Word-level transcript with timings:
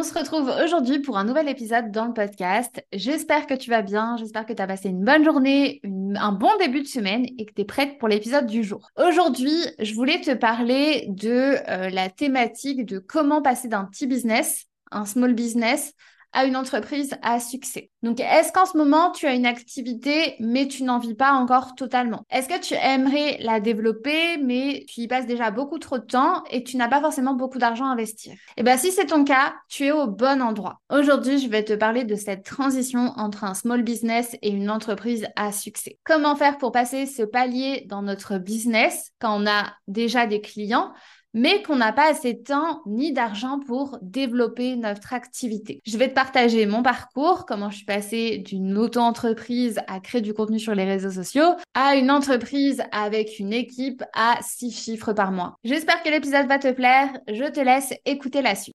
On 0.00 0.02
se 0.02 0.18
retrouve 0.18 0.50
aujourd'hui 0.64 1.00
pour 1.00 1.18
un 1.18 1.24
nouvel 1.24 1.46
épisode 1.46 1.90
dans 1.90 2.06
le 2.06 2.14
podcast. 2.14 2.82
J'espère 2.90 3.46
que 3.46 3.52
tu 3.52 3.68
vas 3.68 3.82
bien, 3.82 4.16
j'espère 4.16 4.46
que 4.46 4.54
tu 4.54 4.62
as 4.62 4.66
passé 4.66 4.88
une 4.88 5.04
bonne 5.04 5.22
journée, 5.22 5.82
un 6.16 6.32
bon 6.32 6.48
début 6.58 6.80
de 6.80 6.86
semaine 6.86 7.26
et 7.36 7.44
que 7.44 7.52
tu 7.52 7.60
es 7.60 7.64
prête 7.66 7.98
pour 7.98 8.08
l'épisode 8.08 8.46
du 8.46 8.64
jour. 8.64 8.88
Aujourd'hui, 8.96 9.52
je 9.78 9.92
voulais 9.92 10.22
te 10.22 10.32
parler 10.32 11.04
de 11.08 11.54
euh, 11.68 11.90
la 11.90 12.08
thématique 12.08 12.86
de 12.86 12.98
comment 12.98 13.42
passer 13.42 13.68
d'un 13.68 13.84
petit 13.84 14.06
business, 14.06 14.68
un 14.90 15.04
small 15.04 15.34
business, 15.34 15.92
à 16.32 16.44
une 16.44 16.56
entreprise 16.56 17.14
à 17.22 17.40
succès. 17.40 17.90
Donc, 18.02 18.20
est-ce 18.20 18.52
qu'en 18.52 18.66
ce 18.66 18.76
moment, 18.76 19.10
tu 19.10 19.26
as 19.26 19.34
une 19.34 19.46
activité, 19.46 20.36
mais 20.40 20.68
tu 20.68 20.84
n'en 20.84 20.98
vis 20.98 21.14
pas 21.14 21.32
encore 21.32 21.74
totalement? 21.74 22.24
Est-ce 22.30 22.48
que 22.48 22.60
tu 22.60 22.74
aimerais 22.74 23.38
la 23.40 23.60
développer, 23.60 24.38
mais 24.38 24.84
tu 24.88 25.00
y 25.00 25.08
passes 25.08 25.26
déjà 25.26 25.50
beaucoup 25.50 25.78
trop 25.78 25.98
de 25.98 26.04
temps 26.04 26.42
et 26.50 26.62
tu 26.62 26.76
n'as 26.76 26.88
pas 26.88 27.00
forcément 27.00 27.34
beaucoup 27.34 27.58
d'argent 27.58 27.86
à 27.86 27.92
investir? 27.92 28.34
Eh 28.56 28.62
bien, 28.62 28.76
si 28.76 28.92
c'est 28.92 29.06
ton 29.06 29.24
cas, 29.24 29.54
tu 29.68 29.86
es 29.86 29.92
au 29.92 30.06
bon 30.06 30.40
endroit. 30.40 30.80
Aujourd'hui, 30.90 31.38
je 31.38 31.48
vais 31.48 31.64
te 31.64 31.72
parler 31.72 32.04
de 32.04 32.14
cette 32.14 32.44
transition 32.44 33.12
entre 33.16 33.44
un 33.44 33.54
small 33.54 33.82
business 33.82 34.36
et 34.42 34.50
une 34.50 34.70
entreprise 34.70 35.26
à 35.36 35.52
succès. 35.52 35.98
Comment 36.04 36.36
faire 36.36 36.58
pour 36.58 36.72
passer 36.72 37.06
ce 37.06 37.22
palier 37.22 37.86
dans 37.88 38.02
notre 38.02 38.38
business 38.38 39.10
quand 39.20 39.42
on 39.42 39.46
a 39.46 39.72
déjà 39.88 40.26
des 40.26 40.40
clients? 40.40 40.92
Mais 41.34 41.62
qu'on 41.62 41.76
n'a 41.76 41.92
pas 41.92 42.10
assez 42.10 42.34
de 42.34 42.42
temps 42.42 42.82
ni 42.86 43.12
d'argent 43.12 43.60
pour 43.66 43.98
développer 44.02 44.76
notre 44.76 45.12
activité. 45.12 45.80
Je 45.86 45.96
vais 45.96 46.08
te 46.08 46.14
partager 46.14 46.66
mon 46.66 46.82
parcours, 46.82 47.46
comment 47.46 47.70
je 47.70 47.76
suis 47.76 47.84
passée 47.84 48.38
d'une 48.38 48.76
auto-entreprise 48.76 49.80
à 49.86 50.00
créer 50.00 50.20
du 50.20 50.34
contenu 50.34 50.58
sur 50.58 50.74
les 50.74 50.84
réseaux 50.84 51.10
sociaux 51.10 51.54
à 51.74 51.96
une 51.96 52.10
entreprise 52.10 52.82
avec 52.92 53.38
une 53.38 53.52
équipe 53.52 54.02
à 54.14 54.38
six 54.42 54.70
chiffres 54.70 55.12
par 55.12 55.32
mois. 55.32 55.56
J'espère 55.64 56.02
que 56.02 56.08
l'épisode 56.08 56.46
va 56.46 56.58
te 56.58 56.72
plaire. 56.72 57.08
Je 57.28 57.50
te 57.50 57.60
laisse 57.60 57.92
écouter 58.04 58.42
la 58.42 58.54
suite. 58.54 58.74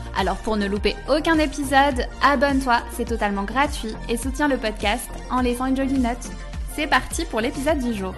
Alors 0.17 0.37
pour 0.37 0.57
ne 0.57 0.67
louper 0.67 0.95
aucun 1.09 1.39
épisode, 1.39 2.05
abonne-toi, 2.21 2.81
c'est 2.91 3.05
totalement 3.05 3.43
gratuit 3.43 3.95
et 4.09 4.17
soutiens 4.17 4.47
le 4.47 4.57
podcast 4.57 5.09
en 5.29 5.41
laissant 5.41 5.65
une 5.65 5.77
jolie 5.77 5.99
note. 5.99 6.29
C'est 6.75 6.87
parti 6.87 7.25
pour 7.25 7.41
l'épisode 7.41 7.79
du 7.79 7.93
jour. 7.93 8.13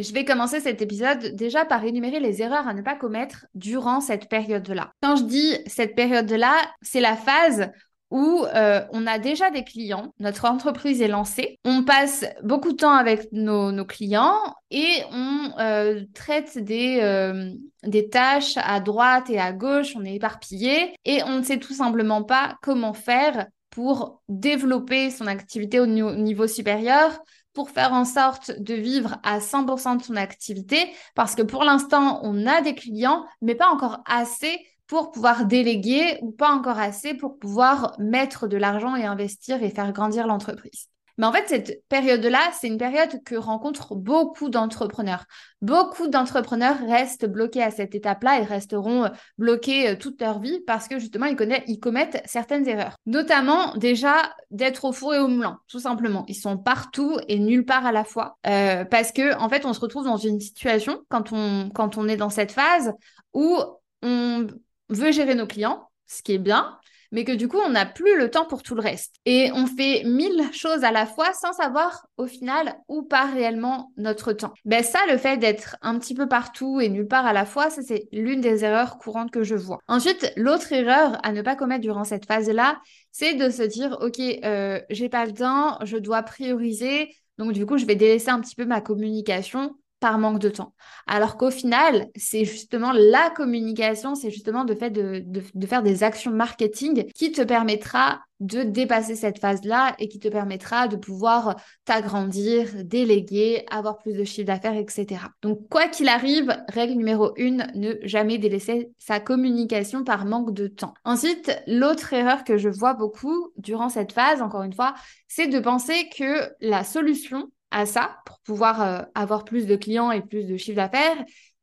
Je 0.00 0.12
vais 0.12 0.24
commencer 0.24 0.58
cet 0.58 0.82
épisode 0.82 1.36
déjà 1.36 1.64
par 1.64 1.84
énumérer 1.84 2.18
les 2.18 2.42
erreurs 2.42 2.66
à 2.66 2.74
ne 2.74 2.82
pas 2.82 2.96
commettre 2.96 3.46
durant 3.54 4.00
cette 4.00 4.28
période-là. 4.28 4.90
Quand 5.00 5.14
je 5.14 5.22
dis 5.22 5.56
cette 5.66 5.94
période-là, 5.94 6.56
c'est 6.82 7.00
la 7.00 7.16
phase 7.16 7.70
où 8.10 8.44
euh, 8.54 8.80
on 8.92 9.06
a 9.06 9.18
déjà 9.18 9.50
des 9.50 9.64
clients, 9.64 10.14
notre 10.18 10.44
entreprise 10.44 11.02
est 11.02 11.08
lancée, 11.08 11.58
on 11.64 11.82
passe 11.82 12.24
beaucoup 12.42 12.72
de 12.72 12.76
temps 12.76 12.94
avec 12.94 13.28
nos, 13.32 13.84
clients 13.84 14.38
et 14.70 15.02
on 15.10 15.50
euh, 15.58 16.04
traite 16.14 16.58
des, 16.58 17.00
euh, 17.02 17.50
des 17.82 18.08
tâches 18.08 18.56
à 18.56 18.80
droite 18.80 19.30
et 19.30 19.40
à 19.40 19.52
gauche, 19.52 19.94
on 19.96 20.04
est 20.04 20.14
éparpillé 20.14 20.94
et 21.04 21.22
on 21.24 21.38
ne 21.38 21.42
sait 21.42 21.58
tout 21.58 21.74
simplement 21.74 22.22
pas 22.22 22.56
comment 22.62 22.94
faire 22.94 23.46
pour 23.70 24.22
développer 24.28 25.10
son 25.10 25.26
activité 25.26 25.80
au 25.80 25.86
niveau 25.86 26.46
supérieur, 26.46 27.18
pour 27.54 27.70
faire 27.70 27.92
en 27.92 28.04
sorte 28.04 28.52
de 28.60 28.74
vivre 28.74 29.16
à 29.22 29.40
100% 29.40 29.96
de 29.96 30.02
son 30.02 30.16
activité, 30.16 30.92
parce 31.14 31.34
que 31.34 31.42
pour 31.42 31.64
l'instant, 31.64 32.20
on 32.22 32.46
a 32.46 32.60
des 32.60 32.74
clients, 32.74 33.24
mais 33.40 33.54
pas 33.54 33.68
encore 33.68 34.00
assez 34.06 34.58
pour 34.86 35.12
pouvoir 35.12 35.46
déléguer 35.46 36.18
ou 36.22 36.30
pas 36.30 36.50
encore 36.50 36.78
assez 36.78 37.14
pour 37.14 37.38
pouvoir 37.38 37.94
mettre 37.98 38.46
de 38.46 38.56
l'argent 38.56 38.96
et 38.96 39.04
investir 39.04 39.62
et 39.62 39.70
faire 39.70 39.92
grandir 39.92 40.26
l'entreprise. 40.26 40.88
Mais 41.16 41.26
en 41.26 41.32
fait, 41.32 41.44
cette 41.46 41.84
période-là, 41.88 42.40
c'est 42.58 42.66
une 42.66 42.78
période 42.78 43.22
que 43.24 43.36
rencontrent 43.36 43.94
beaucoup 43.94 44.48
d'entrepreneurs. 44.48 45.24
Beaucoup 45.62 46.08
d'entrepreneurs 46.08 46.76
restent 46.88 47.26
bloqués 47.26 47.62
à 47.62 47.70
cette 47.70 47.94
étape-là 47.94 48.40
et 48.40 48.44
resteront 48.44 49.04
euh, 49.04 49.08
bloqués 49.38 49.90
euh, 49.90 49.96
toute 49.96 50.20
leur 50.20 50.40
vie 50.40 50.60
parce 50.66 50.88
que 50.88 50.98
justement, 50.98 51.26
ils, 51.26 51.78
commettent 51.80 52.20
certaines 52.24 52.66
erreurs. 52.66 52.96
Notamment, 53.06 53.76
déjà, 53.76 54.14
d'être 54.50 54.84
au 54.86 54.92
four 54.92 55.14
et 55.14 55.20
au 55.20 55.28
moulin, 55.28 55.60
tout 55.68 55.78
simplement. 55.78 56.24
Ils 56.26 56.34
sont 56.34 56.58
partout 56.58 57.16
et 57.28 57.38
nulle 57.38 57.64
part 57.64 57.86
à 57.86 57.92
la 57.92 58.04
fois. 58.04 58.38
Euh, 58.46 58.84
parce 58.84 59.12
que, 59.12 59.36
en 59.38 59.48
fait, 59.48 59.64
on 59.66 59.72
se 59.72 59.80
retrouve 59.80 60.04
dans 60.04 60.16
une 60.16 60.40
situation, 60.40 61.00
quand 61.08 61.32
on, 61.32 61.70
quand 61.70 61.96
on 61.96 62.08
est 62.08 62.16
dans 62.16 62.30
cette 62.30 62.52
phase, 62.52 62.92
où 63.32 63.56
on 64.02 64.46
veut 64.88 65.12
gérer 65.12 65.34
nos 65.34 65.46
clients, 65.46 65.88
ce 66.06 66.22
qui 66.22 66.32
est 66.32 66.38
bien, 66.38 66.78
mais 67.14 67.24
que 67.24 67.32
du 67.32 67.46
coup, 67.46 67.58
on 67.64 67.70
n'a 67.70 67.86
plus 67.86 68.18
le 68.18 68.28
temps 68.28 68.44
pour 68.44 68.64
tout 68.64 68.74
le 68.74 68.80
reste. 68.80 69.14
Et 69.24 69.50
on 69.54 69.66
fait 69.66 70.02
mille 70.04 70.42
choses 70.52 70.82
à 70.82 70.90
la 70.90 71.06
fois 71.06 71.32
sans 71.32 71.52
savoir 71.52 72.08
au 72.16 72.26
final 72.26 72.74
où 72.88 73.04
part 73.04 73.32
réellement 73.32 73.92
notre 73.96 74.32
temps. 74.32 74.52
Ben 74.64 74.82
ça, 74.82 74.98
le 75.08 75.16
fait 75.16 75.36
d'être 75.36 75.76
un 75.80 75.96
petit 76.00 76.14
peu 76.14 76.28
partout 76.28 76.80
et 76.80 76.88
nulle 76.88 77.06
part 77.06 77.24
à 77.24 77.32
la 77.32 77.46
fois, 77.46 77.70
c'est 77.70 78.08
l'une 78.10 78.40
des 78.40 78.64
erreurs 78.64 78.98
courantes 78.98 79.30
que 79.30 79.44
je 79.44 79.54
vois. 79.54 79.78
Ensuite, 79.86 80.32
l'autre 80.36 80.72
erreur 80.72 81.24
à 81.24 81.30
ne 81.30 81.40
pas 81.40 81.54
commettre 81.54 81.82
durant 81.82 82.02
cette 82.02 82.26
phase-là, 82.26 82.80
c'est 83.12 83.34
de 83.34 83.48
se 83.48 83.62
dire, 83.62 83.96
OK, 84.00 84.18
euh, 84.18 84.80
j'ai 84.90 85.08
pas 85.08 85.24
le 85.24 85.32
temps, 85.32 85.78
je 85.84 85.98
dois 85.98 86.22
prioriser. 86.24 87.14
Donc 87.38 87.52
du 87.52 87.64
coup, 87.64 87.78
je 87.78 87.86
vais 87.86 87.94
délaisser 87.94 88.30
un 88.30 88.40
petit 88.40 88.56
peu 88.56 88.64
ma 88.64 88.80
communication 88.80 89.76
manque 90.12 90.38
de 90.38 90.48
temps. 90.48 90.74
Alors 91.06 91.36
qu'au 91.36 91.50
final, 91.50 92.08
c'est 92.16 92.44
justement 92.44 92.92
la 92.92 93.30
communication, 93.30 94.14
c'est 94.14 94.30
justement 94.30 94.64
de, 94.64 94.74
fait 94.74 94.90
de, 94.90 95.22
de, 95.26 95.66
faire 95.66 95.82
des 95.82 96.02
actions 96.02 96.30
marketing 96.30 97.10
qui 97.14 97.32
te 97.32 97.42
permettra 97.42 98.20
de 98.40 98.62
dépasser 98.62 99.14
cette 99.14 99.38
phase-là 99.38 99.94
et 99.98 100.08
qui 100.08 100.18
te 100.18 100.28
permettra 100.28 100.88
de 100.88 100.96
pouvoir 100.96 101.56
t'agrandir, 101.84 102.68
déléguer, 102.84 103.64
avoir 103.70 103.98
plus 103.98 104.12
de 104.12 104.24
chiffre 104.24 104.46
d'affaires, 104.46 104.76
etc. 104.76 105.22
Donc, 105.40 105.68
quoi 105.68 105.88
qu'il 105.88 106.08
arrive, 106.08 106.54
règle 106.68 106.94
numéro 106.94 107.32
une, 107.36 107.66
ne 107.74 107.94
jamais 108.02 108.38
délaisser 108.38 108.90
sa 108.98 109.20
communication 109.20 110.04
par 110.04 110.26
manque 110.26 110.52
de 110.52 110.66
temps. 110.66 110.94
Ensuite, 111.04 111.56
l'autre 111.66 112.12
erreur 112.12 112.44
que 112.44 112.58
je 112.58 112.68
vois 112.68 112.94
beaucoup 112.94 113.50
durant 113.56 113.88
cette 113.88 114.12
phase, 114.12 114.42
encore 114.42 114.62
une 114.62 114.74
fois, 114.74 114.94
c'est 115.28 115.46
de 115.46 115.60
penser 115.60 116.08
que 116.16 116.50
la 116.60 116.84
solution 116.84 117.50
à 117.74 117.86
ça 117.86 118.18
pour 118.24 118.38
pouvoir 118.40 118.80
euh, 118.80 119.02
avoir 119.14 119.44
plus 119.44 119.66
de 119.66 119.76
clients 119.76 120.12
et 120.12 120.22
plus 120.22 120.46
de 120.46 120.56
chiffre 120.56 120.76
d'affaires, 120.76 121.16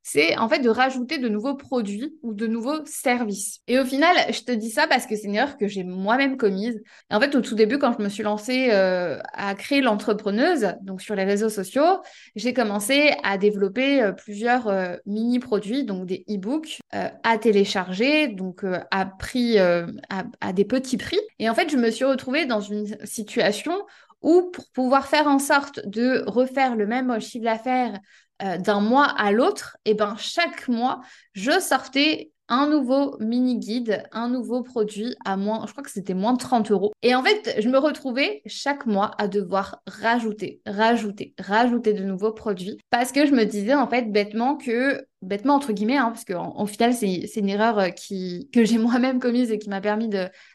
c'est 0.03 0.37
en 0.37 0.49
fait 0.49 0.59
de 0.59 0.69
rajouter 0.69 1.17
de 1.17 1.29
nouveaux 1.29 1.55
produits 1.55 2.15
ou 2.23 2.33
de 2.33 2.47
nouveaux 2.47 2.85
services. 2.85 3.59
Et 3.67 3.79
au 3.79 3.85
final, 3.85 4.15
je 4.31 4.41
te 4.41 4.51
dis 4.51 4.69
ça 4.69 4.87
parce 4.87 5.05
que 5.05 5.15
c'est 5.15 5.27
une 5.27 5.35
erreur 5.35 5.57
que 5.57 5.67
j'ai 5.67 5.83
moi-même 5.83 6.37
commise. 6.37 6.81
En 7.09 7.19
fait, 7.19 7.35
au 7.35 7.41
tout 7.41 7.55
début, 7.55 7.77
quand 7.77 7.93
je 7.97 8.03
me 8.03 8.09
suis 8.09 8.23
lancée 8.23 8.69
euh, 8.71 9.19
à 9.33 9.55
créer 9.55 9.81
l'entrepreneuse, 9.81 10.73
donc 10.81 11.01
sur 11.01 11.15
les 11.15 11.23
réseaux 11.23 11.49
sociaux, 11.49 12.01
j'ai 12.35 12.53
commencé 12.53 13.13
à 13.23 13.37
développer 13.37 14.01
euh, 14.01 14.11
plusieurs 14.11 14.71
mini-produits, 15.05 15.83
donc 15.83 16.05
des 16.05 16.25
e-books 16.29 16.79
à 16.91 17.37
télécharger, 17.37 18.27
donc 18.27 18.63
à 18.91 19.05
prix, 19.05 19.57
à, 19.59 20.53
des 20.53 20.65
petits 20.65 20.97
prix. 20.97 21.19
Et 21.39 21.49
en 21.49 21.55
fait, 21.55 21.69
je 21.69 21.77
me 21.77 21.89
suis 21.89 22.05
retrouvée 22.05 22.45
dans 22.45 22.61
une 22.61 22.97
situation 23.05 23.73
ou 24.21 24.51
pour 24.51 24.65
pouvoir 24.73 25.07
faire 25.07 25.27
en 25.27 25.39
sorte 25.39 25.79
de 25.85 26.23
refaire 26.27 26.75
le 26.75 26.85
même 26.85 27.19
chiffre 27.19 27.45
d'affaires 27.45 27.99
euh, 28.43 28.57
d'un 28.57 28.79
mois 28.79 29.05
à 29.05 29.31
l'autre, 29.31 29.77
et 29.85 29.91
eh 29.91 29.93
ben 29.93 30.15
chaque 30.17 30.67
mois, 30.67 31.01
je 31.33 31.59
sortais 31.59 32.31
un 32.51 32.67
nouveau 32.67 33.15
mini 33.19 33.57
guide, 33.57 34.03
un 34.11 34.27
nouveau 34.27 34.61
produit 34.61 35.15
à 35.23 35.37
moins, 35.37 35.65
je 35.65 35.71
crois 35.71 35.83
que 35.83 35.89
c'était 35.89 36.13
moins 36.13 36.33
de 36.33 36.37
30 36.37 36.69
euros. 36.71 36.91
Et 37.01 37.15
en 37.15 37.23
fait, 37.23 37.55
je 37.59 37.69
me 37.69 37.77
retrouvais 37.77 38.41
chaque 38.45 38.85
mois 38.85 39.11
à 39.17 39.29
devoir 39.29 39.81
rajouter, 39.87 40.61
rajouter, 40.65 41.33
rajouter 41.39 41.93
de 41.93 42.03
nouveaux 42.03 42.33
produits 42.33 42.77
parce 42.89 43.13
que 43.13 43.25
je 43.25 43.31
me 43.31 43.45
disais 43.45 43.73
en 43.73 43.87
fait 43.87 44.11
bêtement 44.11 44.57
que 44.57 45.05
bêtement 45.21 45.55
entre 45.55 45.71
guillemets, 45.71 45.97
hein, 45.97 46.11
parce 46.11 46.25
qu'en 46.25 46.65
final 46.65 46.93
c'est 46.93 47.35
une 47.35 47.49
erreur 47.49 47.79
euh, 47.79 47.89
qui, 47.89 48.49
que 48.51 48.65
j'ai 48.65 48.77
moi-même 48.79 49.19
commise 49.19 49.51
et 49.51 49.59
qui 49.59 49.69
m'a 49.69 49.81
permis 49.81 50.09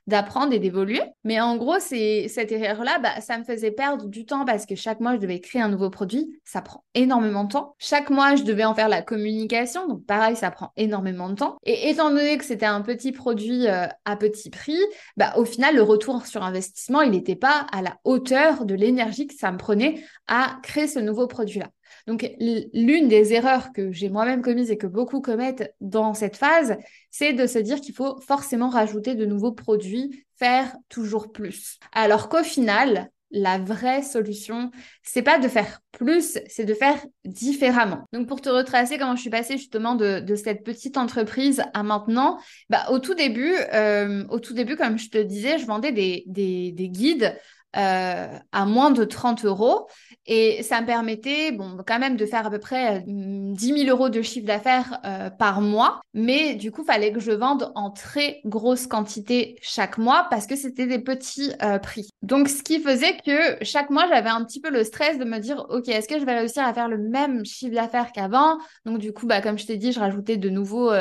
d'apprendre 0.06 0.52
et 0.52 0.58
d'évoluer. 0.58 1.00
Mais 1.24 1.40
en 1.40 1.56
gros, 1.56 1.78
cette 1.78 2.52
erreur-là, 2.52 2.98
bah, 2.98 3.20
ça 3.20 3.38
me 3.38 3.44
faisait 3.44 3.70
perdre 3.70 4.06
du 4.06 4.26
temps 4.26 4.44
parce 4.44 4.66
que 4.66 4.74
chaque 4.74 5.00
mois 5.00 5.14
je 5.14 5.20
devais 5.20 5.40
créer 5.40 5.62
un 5.62 5.68
nouveau 5.68 5.90
produit, 5.90 6.38
ça 6.44 6.62
prend 6.62 6.84
énormément 6.94 7.44
de 7.44 7.52
temps. 7.52 7.74
Chaque 7.78 8.10
mois 8.10 8.36
je 8.36 8.42
devais 8.42 8.64
en 8.64 8.74
faire 8.74 8.88
la 8.88 9.02
communication, 9.02 9.86
donc 9.86 10.04
pareil, 10.04 10.36
ça 10.36 10.50
prend 10.50 10.72
énormément 10.76 11.28
de 11.28 11.34
temps. 11.34 11.56
Et 11.64 11.90
étant 11.90 12.10
donné 12.10 12.36
que 12.38 12.44
c'était 12.44 12.66
un 12.66 12.82
petit 12.82 13.12
produit 13.12 13.66
euh, 13.68 13.86
à 14.04 14.16
petit 14.16 14.50
prix, 14.50 14.78
bah, 15.16 15.34
au 15.36 15.44
final 15.44 15.74
le 15.74 15.82
retour 15.82 16.26
sur 16.26 16.42
investissement, 16.42 17.02
il 17.02 17.10
n'était 17.10 17.36
pas 17.36 17.66
à 17.72 17.82
la 17.82 17.98
hauteur 18.04 18.64
de 18.64 18.74
l'énergie 18.74 19.26
que 19.26 19.34
ça 19.34 19.52
me 19.52 19.58
prenait 19.58 20.02
à 20.26 20.58
créer 20.62 20.88
ce 20.88 20.98
nouveau 20.98 21.26
produit-là. 21.26 21.68
Donc, 22.06 22.30
l'une 22.38 23.08
des 23.08 23.32
erreurs 23.32 23.72
que 23.72 23.90
j'ai 23.90 24.08
moi-même 24.08 24.42
commises 24.42 24.70
et 24.70 24.78
que 24.78 24.86
beaucoup 24.86 25.20
commettent 25.20 25.74
dans 25.80 26.14
cette 26.14 26.36
phase, 26.36 26.76
c'est 27.10 27.32
de 27.32 27.46
se 27.46 27.58
dire 27.58 27.80
qu'il 27.80 27.94
faut 27.94 28.20
forcément 28.20 28.68
rajouter 28.68 29.16
de 29.16 29.26
nouveaux 29.26 29.52
produits, 29.52 30.24
faire 30.38 30.76
toujours 30.88 31.32
plus. 31.32 31.78
Alors 31.92 32.28
qu'au 32.28 32.44
final, 32.44 33.10
la 33.32 33.58
vraie 33.58 34.02
solution, 34.02 34.70
c'est 35.02 35.22
pas 35.22 35.40
de 35.40 35.48
faire 35.48 35.80
plus, 35.90 36.38
c'est 36.46 36.64
de 36.64 36.74
faire 36.74 37.04
différemment. 37.24 38.04
Donc 38.12 38.28
pour 38.28 38.40
te 38.40 38.48
retracer 38.48 38.98
comment 38.98 39.16
je 39.16 39.22
suis 39.22 39.30
passée 39.30 39.56
justement 39.56 39.96
de, 39.96 40.22
cette 40.36 40.62
petite 40.62 40.96
entreprise 40.96 41.62
à 41.74 41.82
maintenant, 41.82 42.38
bah, 42.70 42.86
au 42.90 43.00
tout 43.00 43.14
début, 43.14 43.54
euh, 43.74 44.24
au 44.28 44.38
tout 44.38 44.54
début, 44.54 44.76
comme 44.76 44.96
je 44.96 45.10
te 45.10 45.18
disais, 45.18 45.58
je 45.58 45.66
vendais 45.66 45.90
des 45.90 46.88
guides 46.88 47.36
euh, 47.76 48.38
à 48.52 48.64
moins 48.64 48.90
de 48.90 49.04
30 49.04 49.44
euros. 49.44 49.86
Et 50.24 50.62
ça 50.62 50.80
me 50.80 50.86
permettait, 50.86 51.52
bon, 51.52 51.76
quand 51.86 51.98
même 51.98 52.16
de 52.16 52.24
faire 52.24 52.46
à 52.46 52.50
peu 52.50 52.58
près 52.58 53.04
10 53.06 53.72
euh, 53.72 53.76
000 53.76 53.90
euros 53.90 54.08
de 54.08 54.22
chiffre 54.22 54.46
d'affaires 54.46 54.98
euh, 55.04 55.28
par 55.28 55.60
mois. 55.60 56.00
Mais 56.14 56.54
du 56.54 56.70
coup, 56.70 56.84
fallait 56.84 57.12
que 57.12 57.20
je 57.20 57.32
vende 57.32 57.70
en 57.74 57.90
très 57.90 58.40
grosse 58.46 58.86
quantité 58.86 59.58
chaque 59.60 59.98
mois 59.98 60.26
parce 60.30 60.46
que 60.46 60.56
c'était 60.56 60.86
des 60.86 60.98
petits 60.98 61.52
prix. 61.82 62.08
Donc, 62.22 62.48
ce 62.48 62.62
qui 62.62 62.80
faisait 62.80 63.18
que 63.18 63.62
chaque 63.62 63.90
mois, 63.90 64.06
j'avais 64.08 64.30
un 64.30 64.42
petit 64.44 64.60
peu 64.60 64.70
le 64.70 64.82
stress 64.82 65.18
de 65.18 65.24
me 65.24 65.38
dire, 65.38 65.66
OK, 65.68 65.88
est-ce 65.88 66.08
que 66.08 66.18
je 66.18 66.24
vais 66.24 66.38
réussir 66.38 66.64
à 66.64 66.72
faire 66.72 66.88
le 66.88 66.98
même 66.98 67.44
chiffre 67.44 67.74
d'affaires 67.74 68.12
qu'avant? 68.12 68.56
Donc, 68.86 68.98
du 68.98 69.12
coup, 69.12 69.26
bah, 69.26 69.42
comme 69.42 69.58
je 69.58 69.66
t'ai 69.66 69.76
dit, 69.76 69.92
je 69.92 70.00
rajoutais 70.00 70.38
de 70.38 70.48
nouveaux 70.48 70.92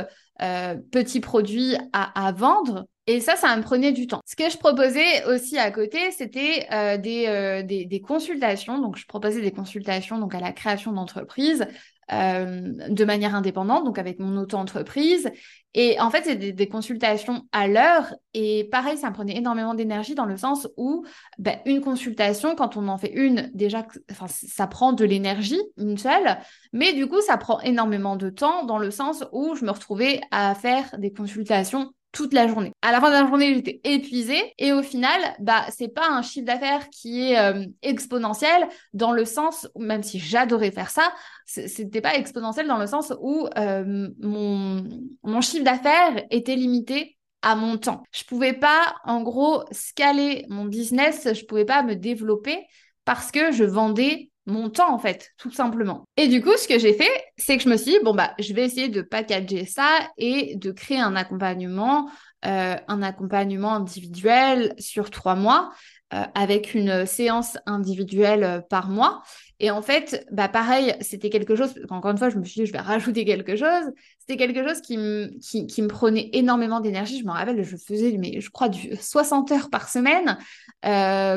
petits 0.91 1.21
produits 1.21 1.75
à, 1.93 2.27
à 2.27 2.33
vendre. 2.33 2.85
Et 3.07 3.19
ça, 3.19 3.35
ça 3.35 3.55
me 3.55 3.61
prenait 3.61 3.91
du 3.91 4.07
temps. 4.07 4.21
Ce 4.25 4.35
que 4.35 4.49
je 4.49 4.57
proposais 4.57 5.23
aussi 5.25 5.59
à 5.59 5.69
côté, 5.69 6.11
c'était 6.11 6.67
euh, 6.71 6.97
des, 6.97 7.27
euh, 7.27 7.61
des, 7.61 8.01
consultations. 8.01 8.79
Donc, 8.79 8.97
je 8.97 9.05
proposais 9.05 9.41
des 9.41 9.51
consultations 9.51 10.17
donc 10.17 10.33
à 10.33 10.39
la 10.39 10.51
création 10.51 10.91
d'entreprises 10.91 11.67
euh, 12.11 12.71
de 12.89 13.05
manière 13.05 13.35
indépendante, 13.35 13.83
donc 13.83 13.99
avec 13.99 14.19
mon 14.19 14.37
auto-entreprise. 14.37 15.31
Et 15.75 15.99
en 15.99 16.09
fait, 16.09 16.23
c'est 16.23 16.35
des, 16.35 16.67
consultations 16.67 17.43
à 17.51 17.67
l'heure. 17.67 18.15
Et 18.33 18.67
pareil, 18.71 18.97
ça 18.97 19.09
me 19.09 19.13
prenait 19.13 19.37
énormément 19.37 19.75
d'énergie 19.75 20.15
dans 20.15 20.25
le 20.25 20.37
sens 20.37 20.67
où 20.75 21.05
ben, 21.37 21.59
une 21.65 21.81
consultation, 21.81 22.55
quand 22.55 22.75
on 22.75 22.87
en 22.87 22.97
fait 22.97 23.11
une, 23.11 23.51
déjà, 23.53 23.85
ça 24.27 24.65
prend 24.65 24.93
de 24.93 25.05
l'énergie, 25.05 25.61
une 25.77 25.97
seule. 25.97 26.37
Mais 26.73 26.93
du 26.93 27.07
coup, 27.07 27.21
ça 27.21 27.37
prend 27.37 27.59
énormément 27.61 28.15
de 28.15 28.31
temps 28.31 28.65
dans 28.65 28.79
le 28.79 28.89
sens 28.89 29.25
où 29.31 29.53
je 29.55 29.63
me 29.63 29.71
retrouvais 29.71 30.21
à 30.31 30.55
faire 30.55 30.95
des 30.97 31.11
consultations 31.11 31.91
toute 32.15 32.33
la 32.33 32.47
journée. 32.47 32.71
À 32.81 32.93
la 32.93 33.01
fin 33.01 33.09
de 33.09 33.13
la 33.13 33.27
journée, 33.27 33.53
j'étais 33.53 33.81
épuisée 33.83 34.53
et 34.57 34.71
au 34.71 34.81
final, 34.81 35.19
bah 35.39 35.65
c'est 35.69 35.89
pas 35.89 36.09
un 36.09 36.21
chiffre 36.21 36.45
d'affaires 36.45 36.89
qui 36.89 37.29
est 37.29 37.37
euh, 37.37 37.65
exponentiel 37.81 38.67
dans 38.93 39.11
le 39.11 39.25
sens, 39.25 39.67
même 39.77 40.01
si 40.01 40.17
j'adorais 40.17 40.71
faire 40.71 40.89
ça, 40.89 41.13
c'était 41.45 41.99
pas 41.99 42.15
exponentiel 42.15 42.67
dans 42.67 42.77
le 42.77 42.87
sens 42.87 43.13
où 43.19 43.47
euh, 43.57 44.07
mon, 44.19 44.87
mon 45.23 45.41
chiffre 45.41 45.65
d'affaires 45.65 46.23
était 46.31 46.55
limité 46.55 47.17
à 47.41 47.55
mon 47.55 47.77
temps. 47.77 48.03
Je 48.13 48.23
pouvais 48.23 48.53
pas, 48.53 48.95
en 49.03 49.21
gros, 49.21 49.65
scaler 49.71 50.45
mon 50.47 50.63
business, 50.63 51.27
je 51.33 51.43
pouvais 51.43 51.65
pas 51.65 51.83
me 51.83 51.95
développer 51.95 52.65
parce 53.03 53.29
que 53.29 53.51
je 53.51 53.65
vendais 53.65 54.31
mon 54.45 54.69
temps 54.69 54.93
en 54.93 54.99
fait, 54.99 55.31
tout 55.37 55.51
simplement. 55.51 56.05
Et 56.17 56.27
du 56.27 56.41
coup, 56.41 56.55
ce 56.57 56.67
que 56.67 56.77
j'ai 56.77 56.93
fait, 56.93 57.09
c'est 57.37 57.57
que 57.57 57.63
je 57.63 57.69
me 57.69 57.77
suis 57.77 57.91
dit, 57.91 57.99
bon 58.03 58.13
bah, 58.13 58.33
je 58.39 58.53
vais 58.53 58.63
essayer 58.63 58.89
de 58.89 59.01
packager 59.01 59.65
ça 59.65 59.89
et 60.17 60.55
de 60.55 60.71
créer 60.71 60.99
un 60.99 61.15
accompagnement, 61.15 62.09
euh, 62.45 62.75
un 62.87 63.01
accompagnement 63.01 63.73
individuel 63.73 64.75
sur 64.77 65.09
trois 65.09 65.35
mois, 65.35 65.71
euh, 66.13 66.23
avec 66.35 66.75
une 66.75 67.07
séance 67.07 67.57
individuelle 67.65 68.43
euh, 68.43 68.61
par 68.61 68.89
mois. 68.89 69.23
Et 69.59 69.71
en 69.71 69.81
fait, 69.81 70.27
bah 70.31 70.47
pareil, 70.47 70.95
c'était 71.01 71.31
quelque 71.31 71.55
chose, 71.55 71.73
encore 71.89 72.11
une 72.11 72.17
fois, 72.17 72.29
je 72.29 72.37
me 72.37 72.43
suis 72.43 72.61
dit, 72.61 72.67
je 72.67 72.73
vais 72.73 72.79
rajouter 72.79 73.25
quelque 73.25 73.55
chose. 73.55 73.91
C'était 74.19 74.37
quelque 74.37 74.67
chose 74.67 74.81
qui 74.81 74.97
me, 74.97 75.31
qui, 75.39 75.81
me 75.81 75.87
prenait 75.87 76.29
énormément 76.33 76.81
d'énergie. 76.81 77.19
Je 77.19 77.25
me 77.25 77.31
rappelle, 77.31 77.63
je 77.63 77.77
faisais, 77.77 78.15
mais 78.19 78.41
je 78.41 78.49
crois, 78.51 78.69
du 78.69 78.95
60 78.95 79.51
heures 79.51 79.69
par 79.71 79.89
semaine. 79.89 80.37